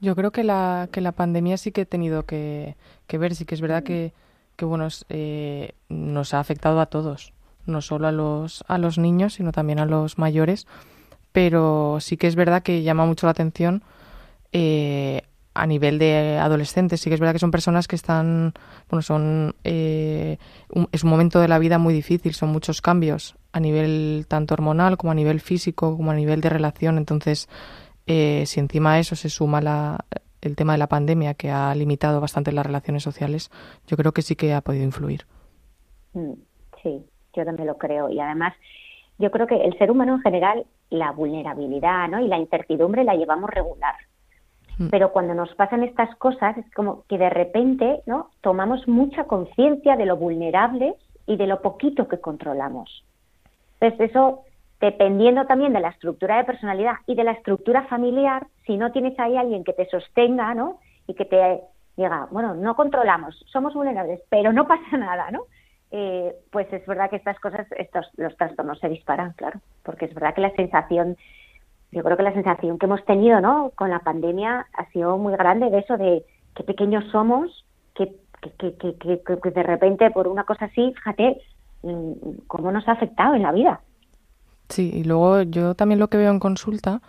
[0.00, 3.44] Yo creo que la, que la pandemia sí que ha tenido que, que ver, sí
[3.44, 4.12] que es verdad que,
[4.56, 7.32] que bueno, eh, nos ha afectado a todos,
[7.66, 10.66] no solo a los, a los niños, sino también a los mayores,
[11.32, 13.82] pero sí que es verdad que llama mucho la atención
[14.52, 15.22] eh,
[15.54, 18.54] a nivel de adolescentes, sí que es verdad que son personas que están,
[18.88, 20.38] bueno, son, eh,
[20.92, 24.96] es un momento de la vida muy difícil, son muchos cambios a nivel tanto hormonal
[24.96, 27.48] como a nivel físico, como a nivel de relación, entonces
[28.06, 30.06] eh, si encima a eso se suma la,
[30.40, 33.50] el tema de la pandemia que ha limitado bastante las relaciones sociales,
[33.86, 35.26] yo creo que sí que ha podido influir.
[36.14, 36.32] Mm,
[36.82, 38.08] Sí, yo también lo creo.
[38.10, 38.54] Y además,
[39.18, 42.20] yo creo que el ser humano en general, la vulnerabilidad ¿no?
[42.20, 43.94] y la incertidumbre la llevamos regular.
[44.78, 44.88] Mm.
[44.88, 48.30] Pero cuando nos pasan estas cosas, es como que de repente ¿no?
[48.40, 50.94] tomamos mucha conciencia de lo vulnerables
[51.26, 53.04] y de lo poquito que controlamos.
[53.80, 54.40] Entonces, eso,
[54.80, 59.18] dependiendo también de la estructura de personalidad y de la estructura familiar, si no tienes
[59.18, 60.78] ahí alguien que te sostenga ¿no?
[61.06, 61.60] y que te
[61.96, 65.42] diga, bueno, no controlamos, somos vulnerables, pero no pasa nada, ¿no?
[65.94, 70.14] Eh, pues es verdad que estas cosas, estos, los trastornos se disparan, claro, porque es
[70.14, 71.18] verdad que la sensación,
[71.90, 73.72] yo creo que la sensación que hemos tenido, ¿no?
[73.74, 76.24] Con la pandemia ha sido muy grande de eso de
[76.56, 81.42] qué pequeños somos, que, que, que, que, de repente por una cosa así, fíjate,
[81.82, 82.12] mm,
[82.46, 83.80] cómo nos ha afectado en la vida.
[84.70, 87.02] Sí, y luego yo también lo que veo en consulta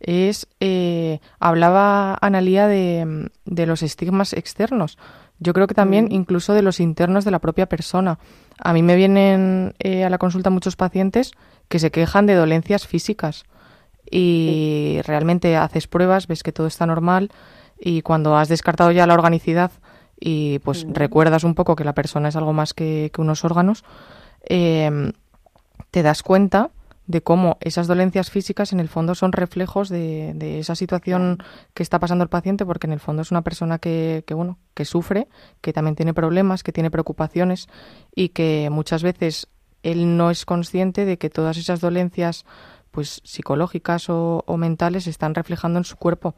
[0.00, 4.98] es, eh, hablaba Analía de, de los estigmas externos.
[5.38, 8.18] Yo creo que también incluso de los internos de la propia persona.
[8.58, 11.32] A mí me vienen eh, a la consulta muchos pacientes
[11.68, 13.44] que se quejan de dolencias físicas
[14.10, 17.30] y realmente haces pruebas, ves que todo está normal
[17.78, 19.72] y cuando has descartado ya la organicidad
[20.18, 23.84] y pues recuerdas un poco que la persona es algo más que, que unos órganos,
[24.48, 25.12] eh,
[25.90, 26.70] te das cuenta
[27.06, 31.38] de cómo esas dolencias físicas en el fondo son reflejos de, de esa situación
[31.72, 34.58] que está pasando el paciente, porque en el fondo es una persona que, que, bueno,
[34.74, 35.28] que sufre,
[35.60, 37.68] que también tiene problemas, que tiene preocupaciones
[38.14, 39.48] y que muchas veces
[39.82, 42.44] él no es consciente de que todas esas dolencias
[42.90, 46.34] pues psicológicas o, mentales están reflejando en su cuerpo.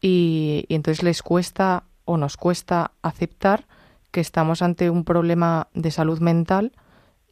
[0.00, 3.66] Y, y entonces les cuesta o nos cuesta aceptar
[4.10, 6.72] que estamos ante un problema de salud mental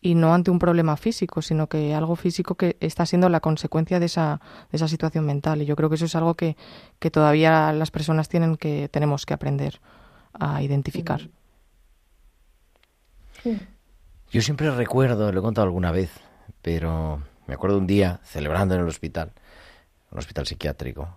[0.05, 3.99] y no ante un problema físico, sino que algo físico que está siendo la consecuencia
[3.99, 4.39] de esa,
[4.71, 5.63] de esa situación mental.
[5.63, 6.59] Y yo creo que eso es algo que,
[6.99, 9.81] que todavía las personas tienen que, tenemos que aprender
[10.35, 11.31] a identificar.
[14.31, 16.11] Yo siempre recuerdo, lo he contado alguna vez,
[16.61, 19.33] pero me acuerdo un día celebrando en el hospital,
[20.11, 21.17] un hospital psiquiátrico,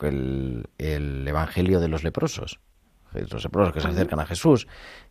[0.00, 2.58] el, el Evangelio de los leprosos.
[3.12, 4.66] Los leprosos que se acercan a Jesús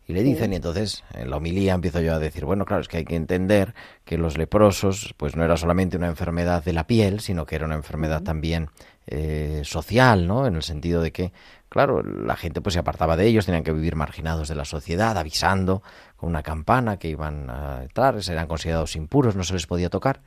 [0.06, 2.88] y le dicen, y entonces en la homilía empiezo yo a decir, bueno, claro, es
[2.88, 3.74] que hay que entender
[4.06, 7.66] que los leprosos, pues no era solamente una enfermedad de la piel, sino que era
[7.66, 8.70] una enfermedad también
[9.06, 10.46] eh, social, ¿no?
[10.46, 11.32] En el sentido de que,
[11.68, 15.18] claro, la gente pues se apartaba de ellos, tenían que vivir marginados de la sociedad,
[15.18, 15.82] avisando
[16.16, 20.22] con una campana que iban a entrar, eran considerados impuros, no se les podía tocar.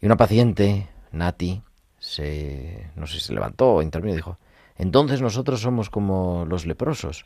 [0.00, 1.60] Y una paciente, Nati,
[1.98, 4.38] se, no sé si se levantó o intervino y dijo,
[4.78, 7.24] entonces nosotros somos como los leprosos.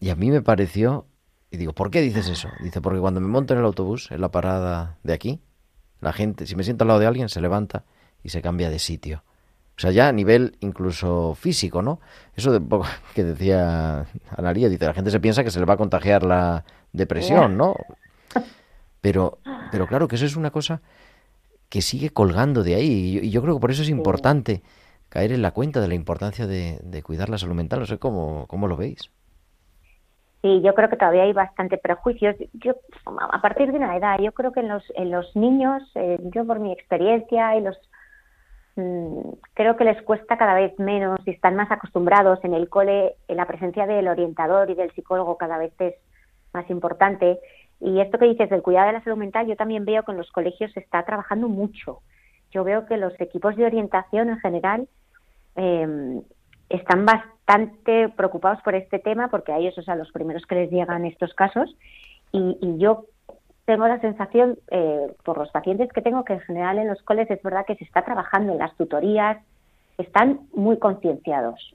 [0.00, 1.06] Y a mí me pareció,
[1.50, 2.48] y digo, ¿por qué dices eso?
[2.62, 5.40] Dice, porque cuando me monto en el autobús, en la parada de aquí,
[6.00, 7.84] la gente, si me siento al lado de alguien, se levanta
[8.22, 9.22] y se cambia de sitio.
[9.76, 12.00] O sea, ya a nivel incluso físico, ¿no?
[12.36, 12.60] Eso de
[13.14, 16.64] que decía Analia, dice, la gente se piensa que se le va a contagiar la
[16.92, 17.76] depresión, ¿no?
[19.00, 19.38] Pero,
[19.70, 20.82] pero claro que eso es una cosa
[21.68, 22.90] que sigue colgando de ahí.
[22.90, 24.62] Y yo, y yo creo que por eso es importante
[25.12, 27.80] caer en la cuenta de la importancia de, cuidar la salud mental.
[27.80, 29.10] No sé cómo, cómo lo veis.
[30.40, 32.34] Sí, yo creo que todavía hay bastante prejuicios.
[32.54, 36.18] Yo, a partir de una edad, yo creo que en los, en los niños, eh,
[36.34, 37.76] yo por mi experiencia y los
[38.76, 43.16] mm, creo que les cuesta cada vez menos y están más acostumbrados en el cole,
[43.28, 45.94] la presencia del orientador y del psicólogo cada vez es
[46.54, 47.38] más importante.
[47.80, 50.18] Y esto que dices del cuidado de la salud mental, yo también veo que en
[50.18, 51.98] los colegios se está trabajando mucho.
[52.50, 54.88] Yo veo que los equipos de orientación en general
[55.56, 56.20] eh,
[56.68, 60.70] están bastante preocupados por este tema porque a ellos, o sea, los primeros que les
[60.70, 61.74] llegan estos casos.
[62.32, 63.06] Y, y yo
[63.64, 67.30] tengo la sensación, eh, por los pacientes que tengo, que en general en los coles
[67.30, 69.38] es verdad que se está trabajando en las tutorías,
[69.98, 71.74] están muy concienciados.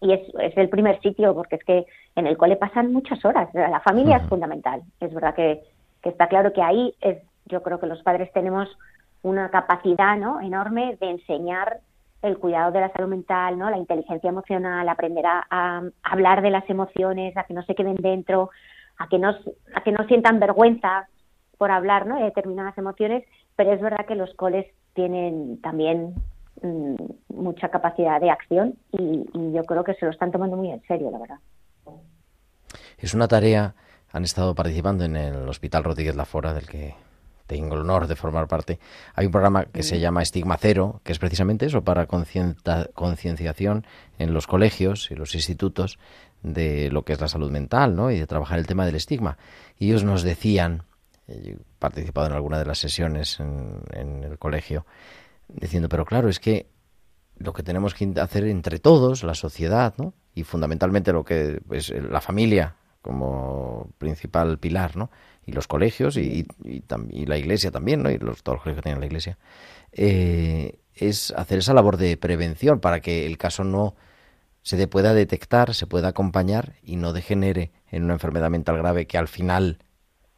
[0.00, 3.48] Y es, es el primer sitio porque es que en el cole pasan muchas horas.
[3.54, 4.82] La familia es fundamental.
[4.98, 5.62] Es verdad que,
[6.02, 8.68] que está claro que ahí es Yo creo que los padres tenemos
[9.22, 10.40] una capacidad ¿no?
[10.40, 11.78] enorme de enseñar
[12.22, 13.68] el cuidado de la salud mental, ¿no?
[13.68, 18.50] la inteligencia emocional, aprender a, hablar de las emociones, a que no se queden dentro,
[18.98, 19.36] a que no,
[19.74, 21.08] a que no sientan vergüenza
[21.58, 22.16] por hablar ¿no?
[22.16, 23.24] de determinadas emociones,
[23.56, 26.14] pero es verdad que los coles tienen también
[26.62, 26.94] mm,
[27.28, 30.82] mucha capacidad de acción y, y yo creo que se lo están tomando muy en
[30.82, 31.38] serio, la verdad.
[32.98, 33.74] Es una tarea,
[34.12, 36.94] han estado participando en el Hospital Rodríguez Lafora, del que
[37.46, 38.78] tengo el honor de formar parte.
[39.14, 43.86] Hay un programa que se llama Estigma Cero, que es precisamente eso, para concienciación
[44.18, 45.98] en los colegios y los institutos
[46.42, 48.10] de lo que es la salud mental, ¿no?
[48.10, 49.38] Y de trabajar el tema del estigma.
[49.78, 50.84] Y ellos nos decían,
[51.28, 54.86] eh, he participado en alguna de las sesiones en, en el colegio,
[55.48, 56.66] diciendo, pero claro, es que
[57.36, 60.14] lo que tenemos que hacer entre todos, la sociedad, ¿no?
[60.34, 65.10] Y fundamentalmente lo que es la familia como principal pilar, ¿no?
[65.46, 68.10] Y los colegios y, y, tam- y la iglesia también, ¿no?
[68.10, 69.38] Y los, todos los colegios que tienen la iglesia.
[69.92, 73.94] eh, es hacer esa labor de prevención para que el caso no
[74.62, 79.18] se pueda detectar, se pueda acompañar y no degenere en una enfermedad mental grave que
[79.18, 79.78] al final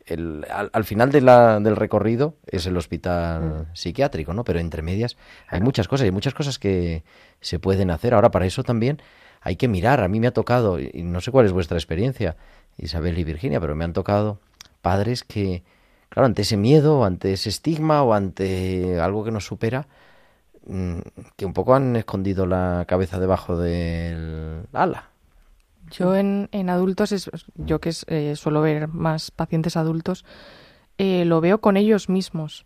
[0.07, 4.45] el, al, al final de la, del recorrido es el hospital psiquiátrico, ¿no?
[4.45, 5.17] Pero entre medias
[5.49, 7.05] hay muchas cosas, hay muchas cosas que
[7.41, 8.15] se pueden hacer.
[8.15, 9.01] Ahora, para eso también
[9.45, 10.03] hay que mirar.
[10.03, 12.36] A mí me ha tocado, y no sé cuál es vuestra experiencia,
[12.78, 14.40] Isabel y Virginia, pero me han tocado
[14.80, 15.62] padres que,
[16.09, 19.86] claro, ante ese miedo, ante ese estigma o ante algo que nos supera,
[20.66, 20.99] mm,
[21.36, 25.11] que un poco han escondido la cabeza debajo del ala.
[25.90, 30.24] Yo en, en adultos, es, yo que es, eh, suelo ver más pacientes adultos,
[30.97, 32.64] eh, lo veo con ellos mismos.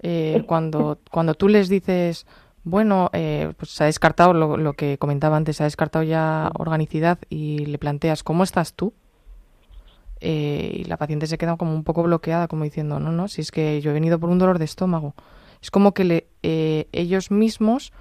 [0.00, 2.26] Eh, cuando, cuando tú les dices,
[2.68, 6.50] bueno, eh, pues se ha descartado lo, lo que comentaba antes, se ha descartado ya
[6.54, 8.94] organicidad y le planteas, ¿cómo estás tú?
[10.20, 13.40] Eh, y la paciente se queda como un poco bloqueada, como diciendo, no, no, si
[13.40, 15.14] es que yo he venido por un dolor de estómago.
[15.62, 17.92] Es como que le, eh, ellos mismos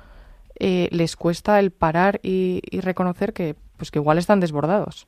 [0.60, 5.08] eh, les cuesta el parar y, y reconocer que, pues que igual están desbordados.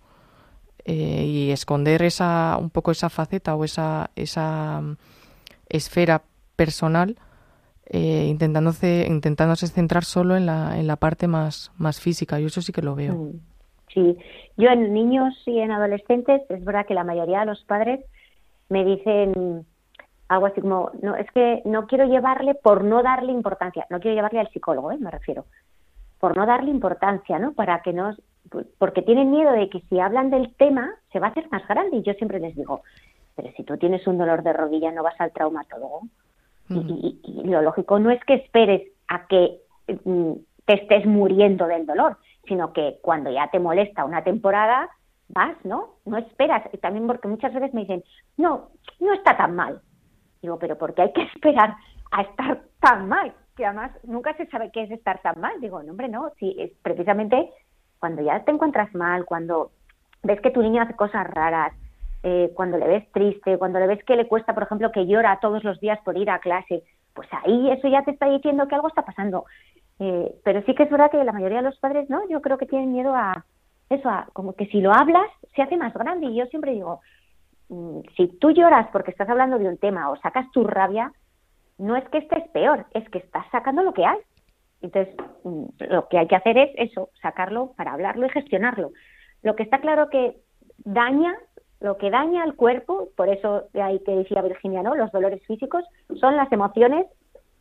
[0.86, 4.98] Y esconder esa, un poco esa faceta o esa, esa mm,
[5.68, 6.24] esfera
[6.56, 7.20] personal,
[7.90, 12.40] eh, intentándose, intentándose centrar solo en la, en la parte más, más física.
[12.40, 13.14] Yo eso sí que lo veo.
[13.16, 13.40] Mm.
[13.94, 14.18] Sí,
[14.56, 18.06] yo en niños y en adolescentes es verdad que la mayoría de los padres
[18.70, 19.66] me dicen
[20.28, 24.16] algo así como, no, es que no quiero llevarle por no darle importancia, no quiero
[24.16, 24.98] llevarle al psicólogo, ¿eh?
[25.00, 25.46] me refiero,
[26.20, 27.54] por no darle importancia, ¿no?
[27.54, 28.16] Para que no,
[28.78, 31.98] porque tienen miedo de que si hablan del tema se va a hacer más grande
[31.98, 32.84] y yo siempre les digo,
[33.36, 36.02] pero si tú tienes un dolor de rodilla no vas al traumatólogo.
[36.70, 39.58] Y, y- y lo lógico no es que esperes a que
[40.06, 40.34] mm,
[40.66, 42.18] te estés muriendo del dolor,
[42.48, 44.90] sino que cuando ya te molesta una temporada,
[45.30, 45.96] vas, ¿no?
[46.06, 46.64] No esperas.
[46.74, 48.04] Y también porque muchas veces me dicen,
[48.38, 49.82] no, no está tan mal.
[50.42, 51.76] Digo, pero ¿por qué hay que esperar
[52.12, 53.34] a estar tan mal?
[53.56, 55.60] Que además nunca se sabe qué es estar tan mal.
[55.60, 56.32] Digo, no, hombre, no.
[56.40, 57.50] Sí, es precisamente
[58.00, 59.72] cuando ya te encuentras mal, cuando
[60.24, 61.74] ves que tu niño hace cosas raras,
[62.24, 65.40] eh, cuando le ves triste, cuando le ves que le cuesta, por ejemplo, que llora
[65.42, 68.76] todos los días por ir a clase, pues ahí eso ya te está diciendo que
[68.76, 69.46] algo está pasando.
[70.00, 72.28] Eh, pero sí que es verdad que la mayoría de los padres, ¿no?
[72.30, 73.46] Yo creo que tienen miedo a
[73.90, 76.28] eso, a como que si lo hablas se hace más grande.
[76.28, 77.02] Y yo siempre digo,
[77.70, 81.12] mm, si tú lloras porque estás hablando de un tema o sacas tu rabia,
[81.78, 84.20] no es que estés peor, es que estás sacando lo que hay.
[84.82, 85.14] Entonces,
[85.44, 88.92] mm, lo que hay que hacer es eso, sacarlo para hablarlo y gestionarlo.
[89.42, 90.38] Lo que está claro que
[90.86, 91.36] daña,
[91.80, 94.96] lo que daña al cuerpo, por eso ahí que decía Virginia, ¿no?
[94.96, 95.84] Los dolores físicos
[96.20, 97.08] son las emociones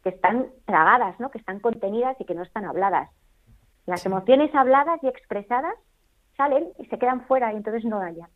[0.02, 1.30] que están tragadas, ¿no?
[1.30, 3.10] Que están contenidas y que no están habladas.
[3.86, 5.74] Las emociones habladas y expresadas
[6.36, 8.28] salen y se quedan fuera y entonces no dañan.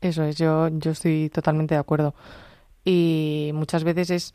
[0.00, 2.14] Eso es, yo, yo estoy totalmente de acuerdo.
[2.84, 4.32] Y muchas veces es,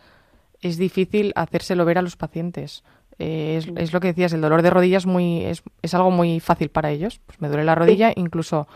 [0.61, 2.83] es difícil hacérselo ver a los pacientes.
[3.19, 6.11] Eh, es, es lo que decías, el dolor de rodilla es, muy, es, es algo
[6.11, 7.19] muy fácil para ellos.
[7.25, 8.67] Pues me duele la rodilla, incluso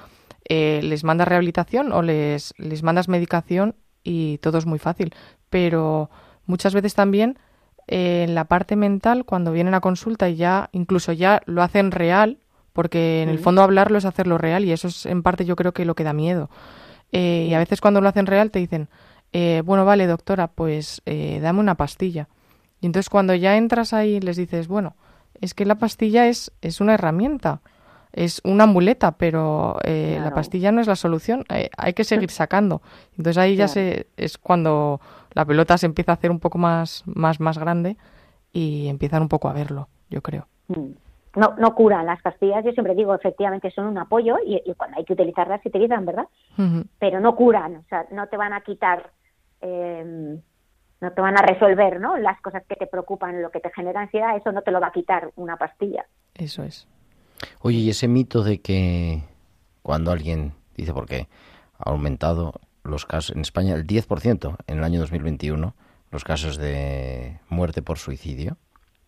[0.47, 5.13] eh, les mandas rehabilitación o les, les mandas medicación y todo es muy fácil.
[5.49, 6.09] Pero
[6.45, 7.37] muchas veces también
[7.87, 11.91] eh, en la parte mental, cuando vienen a consulta y ya, incluso ya lo hacen
[11.91, 12.39] real,
[12.73, 15.73] porque en el fondo hablarlo es hacerlo real y eso es en parte yo creo
[15.73, 16.49] que lo que da miedo.
[17.11, 18.89] Eh, y a veces cuando lo hacen real te dicen,
[19.33, 22.27] eh, bueno, vale, doctora, pues dame una pastilla.
[22.81, 24.95] Y entonces cuando ya entras ahí les dices, bueno,
[25.41, 27.61] es que la pastilla es, es una herramienta,
[28.11, 32.31] es una muleta, pero eh, la pastilla no es la solución, eh, hay que seguir
[32.31, 32.81] sacando.
[33.11, 34.99] Entonces ahí ya se, es cuando
[35.33, 37.97] la pelota se empieza a hacer un poco más, más, más grande
[38.51, 40.47] y empiezan un poco a verlo, yo creo.
[40.67, 40.91] Mm.
[41.35, 42.65] no, no curan las pastillas.
[42.65, 46.05] Yo siempre digo, efectivamente, son un apoyo y, y cuando hay que utilizarlas se utilizan,
[46.05, 46.27] ¿verdad?
[46.99, 49.11] Pero no curan, o sea, no te van a quitar,
[49.61, 50.39] eh,
[51.01, 52.17] no te van a resolver, ¿no?
[52.17, 54.87] Las cosas que te preocupan, lo que te genera ansiedad, eso no te lo va
[54.87, 56.05] a quitar una pastilla.
[56.35, 56.87] Eso es.
[57.61, 59.21] Oye, y ese mito de que
[59.81, 61.27] cuando alguien dice, porque
[61.77, 65.73] ha aumentado los casos en España el 10% en el año 2021,
[66.11, 68.57] los casos de muerte por suicidio,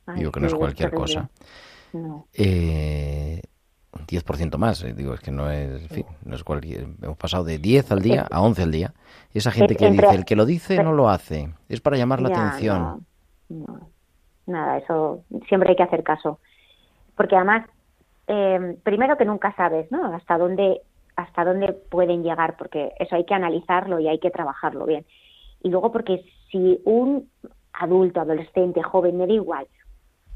[0.06, 1.30] Ay, digo que no es cualquier cosa,
[1.94, 2.28] No.
[2.34, 3.42] eh,
[4.08, 7.44] 10% más, eh, digo, es que no es, en fin, no es cualquier, hemos pasado
[7.44, 8.94] de 10 al día a 11 al día,
[9.34, 12.22] y esa gente que dice, el que lo dice no lo hace, es para llamar
[12.22, 13.06] la Ya, atención.
[13.50, 13.90] no, no.
[14.48, 16.40] Nada, eso siempre hay que hacer caso.
[17.16, 17.68] Porque además,
[18.28, 20.14] eh, primero que nunca sabes, ¿no?
[20.14, 20.82] Hasta dónde,
[21.16, 25.06] hasta dónde pueden llegar, porque eso hay que analizarlo y hay que trabajarlo bien.
[25.64, 27.30] Y luego porque si un
[27.74, 29.68] adulto, adolescente, joven, me da igual,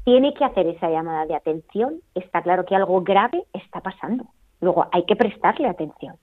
[0.06, 4.24] tiene que hacer esa llamada de atención, está claro que algo grave está pasando.
[4.60, 6.14] Luego hay que prestarle atención.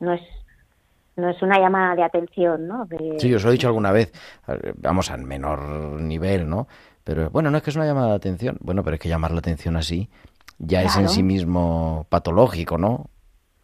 [0.00, 0.22] No es,
[1.16, 2.86] no es una llamada de atención, ¿no?
[2.86, 4.10] De- Sí, os lo he dicho alguna vez,
[4.78, 5.60] vamos al menor
[6.00, 6.66] nivel, ¿no?
[7.04, 8.56] Pero bueno, no es que es una llamada de atención.
[8.62, 10.08] Bueno, pero es que llamar la atención así
[10.58, 13.10] ya es en sí mismo patológico, ¿no?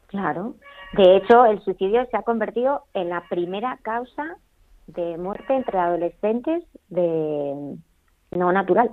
[0.09, 0.57] Claro.
[0.93, 4.37] De hecho, el suicidio se ha convertido en la primera causa
[4.87, 7.77] de muerte entre adolescentes de
[8.31, 8.91] no natural.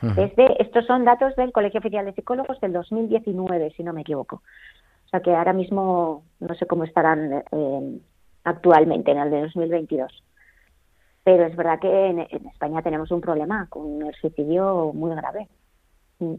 [0.00, 4.42] Desde, estos son datos del Colegio Oficial de Psicólogos del 2019, si no me equivoco.
[5.06, 8.00] O sea que ahora mismo no sé cómo estarán eh,
[8.42, 10.24] actualmente en el de 2022.
[11.22, 15.46] Pero es verdad que en, en España tenemos un problema con el suicidio muy grave.
[16.18, 16.34] Mm.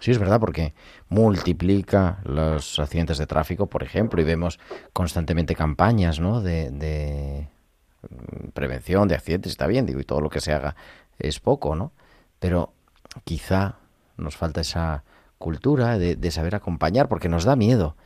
[0.00, 0.74] Sí, es verdad, porque
[1.08, 4.58] multiplica los accidentes de tráfico, por ejemplo, y vemos
[4.92, 6.40] constantemente campañas, ¿no?
[6.40, 7.48] De, de
[8.02, 10.74] mm, prevención de accidentes, está bien, digo, y todo lo que se haga
[11.18, 11.92] es poco, ¿no?
[12.38, 12.72] Pero
[13.24, 13.76] quizá
[14.16, 15.04] nos falta esa
[15.38, 17.96] cultura de, de saber acompañar, porque nos da miedo,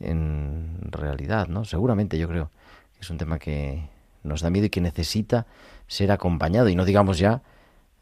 [0.00, 1.64] en realidad, ¿no?
[1.64, 2.50] Seguramente yo creo
[2.94, 3.88] que es un tema que
[4.22, 5.46] nos da miedo y que necesita
[5.86, 7.42] ser acompañado, y no digamos ya,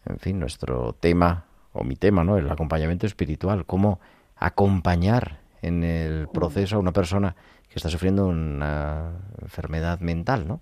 [0.04, 2.38] en fin, nuestro tema o mi tema, ¿no?
[2.38, 4.00] El acompañamiento espiritual, cómo
[4.36, 7.34] acompañar en el proceso a una persona
[7.68, 10.61] que está sufriendo una enfermedad mental, ¿no?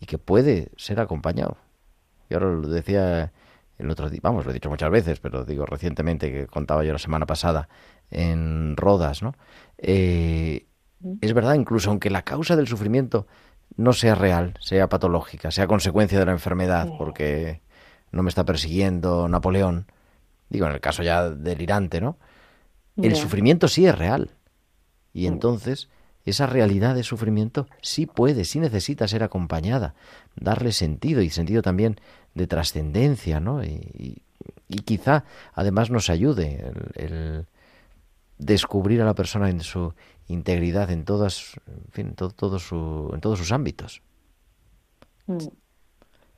[0.00, 1.56] Y que puede ser acompañado.
[2.28, 3.32] Y ahora lo decía
[3.78, 6.92] el otro día, vamos, lo he dicho muchas veces, pero digo recientemente que contaba yo
[6.92, 7.68] la semana pasada
[8.10, 9.34] en Rodas, ¿no?
[9.78, 10.66] Eh,
[11.20, 13.26] es verdad, incluso aunque la causa del sufrimiento
[13.76, 17.62] no sea real, sea patológica, sea consecuencia de la enfermedad, porque
[18.12, 19.86] no me está persiguiendo Napoleón,
[20.48, 22.16] digo, en el caso ya delirante, ¿no?
[22.96, 24.30] El sufrimiento sí es real.
[25.12, 25.88] Y entonces,
[26.24, 29.94] esa realidad de sufrimiento sí puede, sí necesita ser acompañada,
[30.36, 32.00] darle sentido y sentido también
[32.34, 33.64] de trascendencia, ¿no?
[33.64, 34.22] Y,
[34.84, 37.46] quizá además nos ayude el,
[38.38, 39.94] descubrir a la persona en su
[40.26, 44.02] integridad en todas, su, en todos sus ámbitos.
[45.26, 45.38] Mm.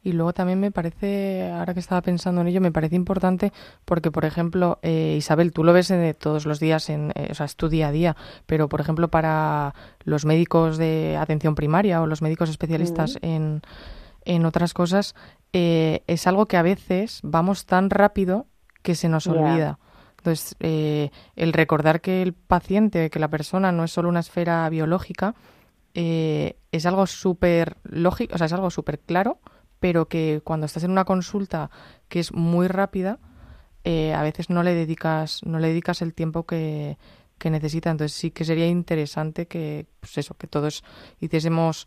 [0.06, 3.52] Y luego también me parece, ahora que estaba pensando en ello, me parece importante
[3.84, 7.34] porque, por ejemplo, eh, Isabel, tú lo ves eh, todos los días, en, eh, o
[7.34, 12.00] sea, es tu día a día, pero, por ejemplo, para los médicos de atención primaria
[12.00, 13.62] o los médicos especialistas en,
[14.24, 15.16] en otras cosas,
[15.52, 18.46] eh, es algo que a veces vamos tan rápido
[18.84, 19.80] que se nos olvida.
[20.18, 24.68] Entonces, eh, el recordar que el paciente, que la persona no es solo una esfera
[24.68, 25.34] biológica,
[25.94, 29.40] eh, es algo súper lógico, o sea, es algo súper claro,
[29.86, 31.70] pero que cuando estás en una consulta
[32.08, 33.20] que es muy rápida,
[33.84, 36.98] eh, a veces no le dedicas, no le dedicas el tiempo que,
[37.38, 37.88] que necesita.
[37.92, 40.82] Entonces sí que sería interesante que, pues eso, que todos
[41.20, 41.86] hiciésemos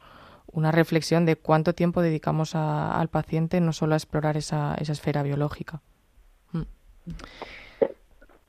[0.50, 4.94] una reflexión de cuánto tiempo dedicamos a- al paciente, no solo a explorar esa, esa
[4.94, 5.82] esfera biológica.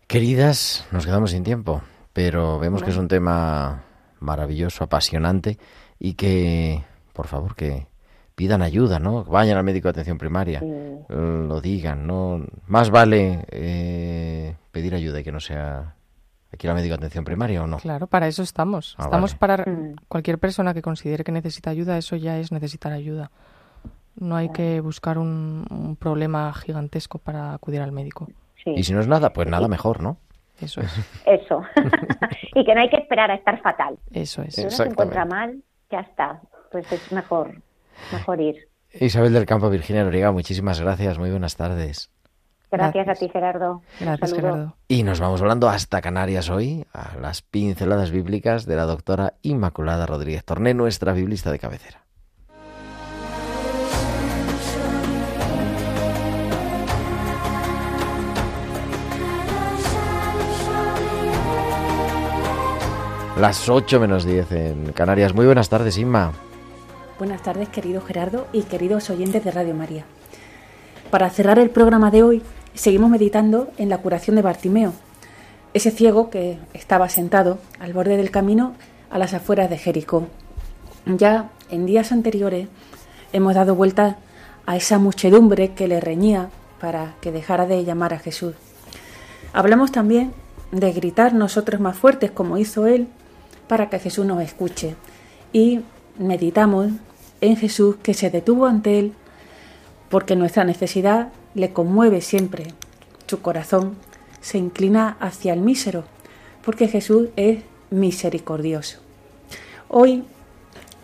[0.07, 1.82] Queridas, nos quedamos sin tiempo,
[2.12, 3.82] pero vemos que es un tema
[4.20, 5.59] maravilloso, apasionante
[5.98, 7.89] y que, por favor, que
[8.41, 9.22] pidan ayuda, ¿no?
[9.24, 10.62] Vayan al médico de atención primaria,
[11.11, 12.43] lo digan, ¿no?
[12.68, 15.95] Más vale eh, pedir ayuda y que no sea
[16.51, 17.76] aquí al médico de atención primaria o no.
[17.76, 18.95] Claro, para eso estamos.
[18.99, 19.38] Ah, estamos vale.
[19.64, 19.97] para Mm.
[20.09, 23.30] cualquier persona que considere que necesita ayuda, eso ya es necesitar ayuda.
[24.16, 28.26] No hay que buscar un, un problema gigantesco para acudir al médico.
[28.64, 28.72] Sí.
[28.74, 30.16] Y si no es nada, pues nada mejor, ¿no?
[30.62, 30.91] Eso es,
[31.26, 31.61] Eso.
[32.55, 33.99] y que no hay que esperar a estar fatal.
[34.12, 34.55] eso es.
[34.55, 36.41] Si uno se encuentra mal, ya está.
[36.72, 37.53] Pues es mejor,
[38.12, 38.68] mejor ir.
[38.92, 42.11] Isabel del Campo, Virginia Noriega, muchísimas gracias, muy buenas tardes.
[42.72, 43.82] Gracias, a ti, Gerardo.
[43.98, 44.76] Gracias, Gerardo.
[44.86, 50.07] Y nos vamos hablando hasta Canarias hoy, a las pinceladas bíblicas de la doctora Inmaculada
[50.07, 52.05] Rodríguez Torné, nuestra biblista de cabecera.
[63.40, 65.34] Las 8 menos 10 en Canarias.
[65.34, 66.32] Muy buenas tardes, Inma.
[67.20, 70.06] Buenas tardes, querido Gerardo y queridos oyentes de Radio María.
[71.10, 72.42] Para cerrar el programa de hoy,
[72.72, 74.94] seguimos meditando en la curación de Bartimeo,
[75.74, 78.72] ese ciego que estaba sentado al borde del camino
[79.10, 80.28] a las afueras de Jericó.
[81.04, 82.68] Ya en días anteriores
[83.34, 84.16] hemos dado vuelta
[84.64, 86.48] a esa muchedumbre que le reñía
[86.80, 88.54] para que dejara de llamar a Jesús.
[89.52, 90.32] Hablamos también
[90.72, 93.08] de gritar nosotros más fuertes como hizo él
[93.68, 94.96] para que Jesús nos escuche
[95.52, 95.80] y
[96.18, 96.92] meditamos
[97.41, 99.14] en Jesús que se detuvo ante él
[100.09, 102.74] porque nuestra necesidad le conmueve siempre.
[103.26, 103.97] Su corazón
[104.41, 106.05] se inclina hacia el mísero
[106.64, 108.99] porque Jesús es misericordioso.
[109.88, 110.24] Hoy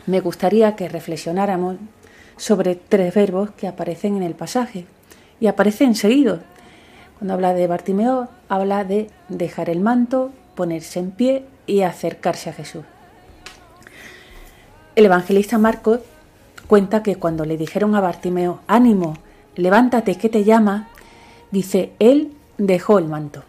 [0.07, 1.77] me gustaría que reflexionáramos
[2.37, 4.87] sobre tres verbos que aparecen en el pasaje
[5.41, 6.41] y aparecen seguidos.
[7.19, 12.53] Cuando habla de Bartimeo, habla de dejar el manto, ponerse en pie y acercarse a
[12.53, 12.85] Jesús.
[14.95, 16.01] El evangelista Marcos
[16.67, 19.15] cuenta que cuando le dijeron a Bartimeo, ánimo,
[19.55, 20.89] levántate que te llama,
[21.51, 23.43] dice, él dejó el manto.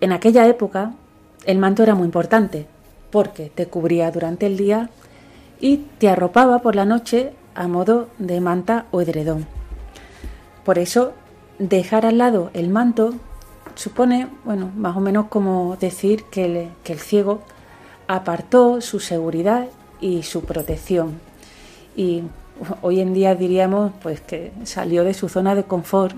[0.00, 0.92] En aquella época,
[1.44, 2.66] el manto era muy importante
[3.10, 4.90] porque te cubría durante el día
[5.60, 9.46] y te arropaba por la noche a modo de manta o edredón.
[10.64, 11.14] Por eso,
[11.58, 13.14] dejar al lado el manto
[13.74, 17.40] supone, bueno, más o menos como decir que, que el ciego
[18.06, 19.66] apartó su seguridad
[20.00, 21.27] y su protección.
[21.98, 22.22] Y
[22.80, 26.14] hoy en día diríamos pues que salió de su zona de confort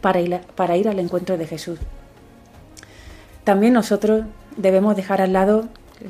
[0.00, 1.80] para ir, para ir al encuentro de Jesús.
[3.42, 4.24] También nosotros
[4.56, 5.64] debemos dejar al lado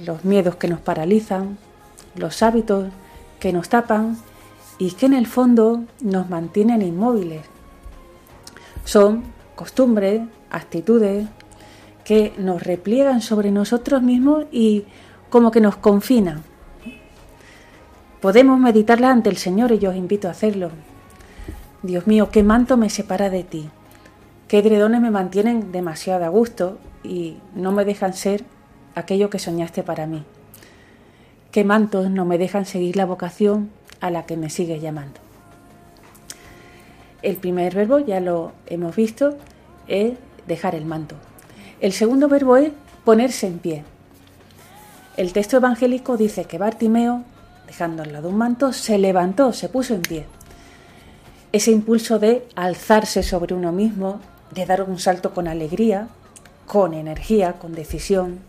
[0.04, 1.56] los miedos que nos paralizan,
[2.14, 2.90] los hábitos
[3.38, 4.18] que nos tapan
[4.76, 7.46] y que en el fondo nos mantienen inmóviles.
[8.84, 9.22] Son
[9.56, 10.20] costumbres,
[10.50, 11.26] actitudes
[12.04, 14.84] que nos repliegan sobre nosotros mismos y
[15.30, 16.49] como que nos confinan.
[18.20, 20.70] Podemos meditarla ante el Señor y yo os invito a hacerlo.
[21.82, 23.70] Dios mío, qué manto me separa de ti,
[24.48, 28.44] qué dredones me mantienen demasiado a gusto y no me dejan ser
[28.94, 30.24] aquello que soñaste para mí
[31.50, 35.20] qué mantos no me dejan seguir la vocación a la que me sigues llamando.
[37.22, 39.36] El primer verbo, ya lo hemos visto,
[39.88, 40.14] es
[40.46, 41.16] dejar el manto.
[41.80, 42.72] El segundo verbo es
[43.04, 43.84] ponerse en pie.
[45.16, 47.24] El texto evangélico dice que Bartimeo,
[47.70, 50.26] dejando al lado un manto, se levantó, se puso en pie.
[51.52, 54.18] Ese impulso de alzarse sobre uno mismo,
[54.50, 56.08] de dar un salto con alegría,
[56.66, 58.40] con energía, con decisión.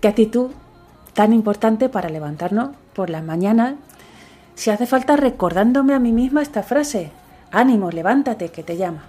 [0.00, 0.52] ¿Qué actitud
[1.14, 3.74] tan importante para levantarnos por las mañanas,
[4.54, 7.10] si hace falta recordándome a mí misma esta frase,
[7.50, 9.02] ánimo, levántate, que te llama.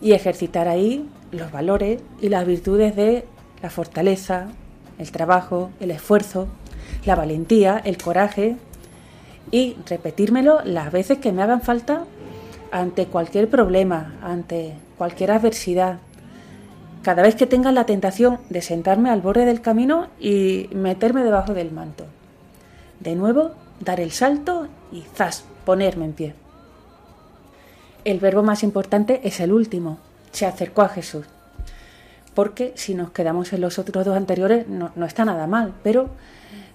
[0.00, 3.26] Y ejercitar ahí los valores y las virtudes de
[3.60, 4.46] la fortaleza,
[4.96, 6.48] el trabajo, el esfuerzo,
[7.04, 8.56] la valentía, el coraje
[9.50, 12.04] y repetírmelo las veces que me hagan falta
[12.70, 15.98] ante cualquier problema, ante cualquier adversidad,
[17.02, 21.54] cada vez que tenga la tentación de sentarme al borde del camino y meterme debajo
[21.54, 22.04] del manto.
[23.00, 25.44] De nuevo, dar el salto y ¡zas!
[25.64, 26.34] ponerme en pie.
[28.04, 29.98] El verbo más importante es el último,
[30.32, 31.26] se acercó a Jesús.
[32.34, 36.10] Porque si nos quedamos en los otros dos anteriores no, no está nada mal, pero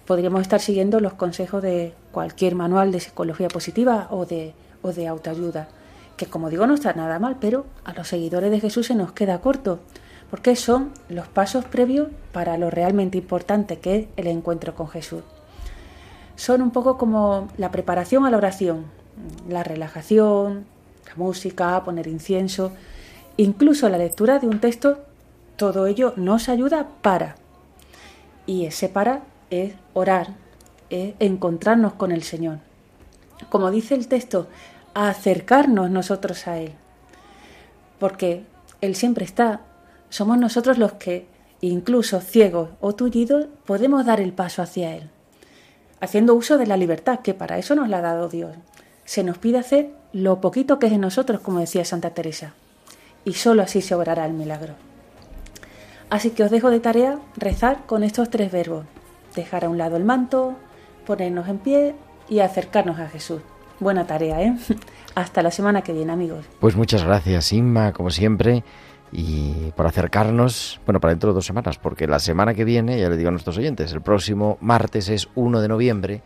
[0.06, 5.08] podríamos estar siguiendo los consejos de cualquier manual de psicología positiva o de, o de
[5.08, 5.68] autoayuda,
[6.18, 9.12] que como digo no está nada mal, pero a los seguidores de Jesús se nos
[9.12, 9.80] queda corto
[10.30, 15.24] porque son los pasos previos para lo realmente importante que es el encuentro con Jesús.
[16.36, 18.86] Son un poco como la preparación a la oración,
[19.47, 20.66] la relajación,
[21.08, 22.72] la música, poner incienso,
[23.38, 24.99] incluso la lectura de un texto,
[25.56, 27.36] todo ello nos ayuda para.
[28.45, 30.36] Y ese para es orar,
[30.89, 32.60] es encontrarnos con el Señor.
[33.50, 34.48] Como dice el texto,
[34.93, 36.74] acercarnos nosotros a Él.
[38.00, 38.43] Porque
[38.82, 39.62] Él siempre está
[40.16, 41.28] somos nosotros los que,
[41.60, 45.10] incluso ciegos o tullidos, podemos dar el paso hacia Él,
[46.00, 48.56] haciendo uso de la libertad, que para eso nos la ha dado Dios.
[49.04, 52.54] Se nos pide hacer lo poquito que es en nosotros, como decía Santa Teresa,
[53.26, 54.76] y sólo así se obrará el milagro.
[56.10, 58.86] Así que os dejo de tarea rezar con estos tres verbos,
[59.36, 60.56] dejar a un lado el manto,
[61.06, 61.96] ponernos en pie
[62.30, 63.42] y acercarnos a Jesús.
[63.80, 64.56] Buena tarea, ¿eh?
[65.16, 66.46] Hasta la semana que viene, amigos.
[66.60, 68.64] Pues muchas gracias, Inma, como siempre
[69.12, 73.10] y por acercarnos, bueno, para dentro de dos semanas, porque la semana que viene, ya
[73.10, 76.22] le digo a nuestros oyentes, el próximo martes es 1 de noviembre,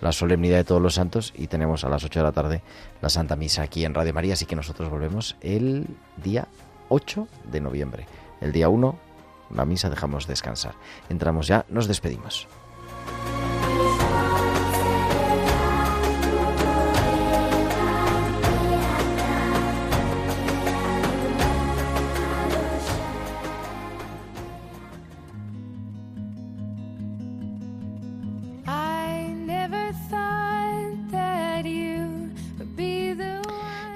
[0.00, 2.62] la solemnidad de todos los santos, y tenemos a las 8 de la tarde
[3.00, 5.86] la Santa Misa aquí en Radio María, así que nosotros volvemos el
[6.16, 6.48] día
[6.88, 8.06] 8 de noviembre.
[8.40, 8.96] El día 1
[9.54, 10.74] la misa dejamos descansar.
[11.08, 12.48] Entramos ya, nos despedimos.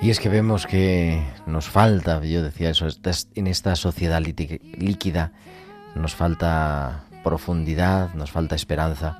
[0.07, 2.86] Y es que vemos que nos falta, yo decía eso,
[3.34, 5.32] en esta sociedad líquida
[5.96, 9.18] nos falta profundidad, nos falta esperanza.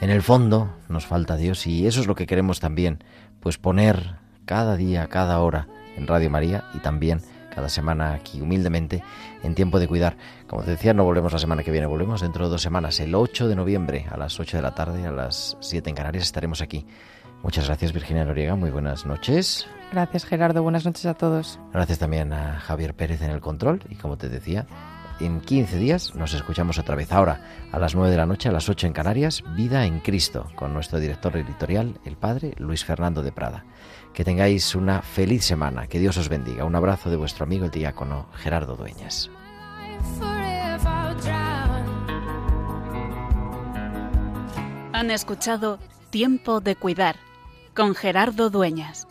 [0.00, 3.04] En el fondo nos falta Dios y eso es lo que queremos también,
[3.38, 7.20] pues poner cada día, cada hora en Radio María y también
[7.54, 9.04] cada semana aquí humildemente
[9.44, 10.16] en tiempo de cuidar.
[10.48, 13.14] Como te decía, no volvemos la semana que viene, volvemos dentro de dos semanas, el
[13.14, 16.60] 8 de noviembre a las 8 de la tarde, a las 7 en Canarias estaremos
[16.60, 16.84] aquí.
[17.44, 19.66] Muchas gracias Virginia Noriega, muy buenas noches.
[19.92, 21.60] Gracias Gerardo, buenas noches a todos.
[21.74, 24.66] Gracias también a Javier Pérez en el control y como te decía,
[25.20, 27.12] en 15 días nos escuchamos otra vez.
[27.12, 30.50] Ahora, a las 9 de la noche, a las 8 en Canarias, Vida en Cristo,
[30.56, 33.66] con nuestro director editorial, el padre Luis Fernando de Prada.
[34.14, 36.64] Que tengáis una feliz semana, que Dios os bendiga.
[36.64, 39.30] Un abrazo de vuestro amigo el diácono Gerardo Dueñas.
[44.94, 45.78] Han escuchado
[46.08, 47.16] Tiempo de Cuidar
[47.74, 49.06] con Gerardo Dueñas.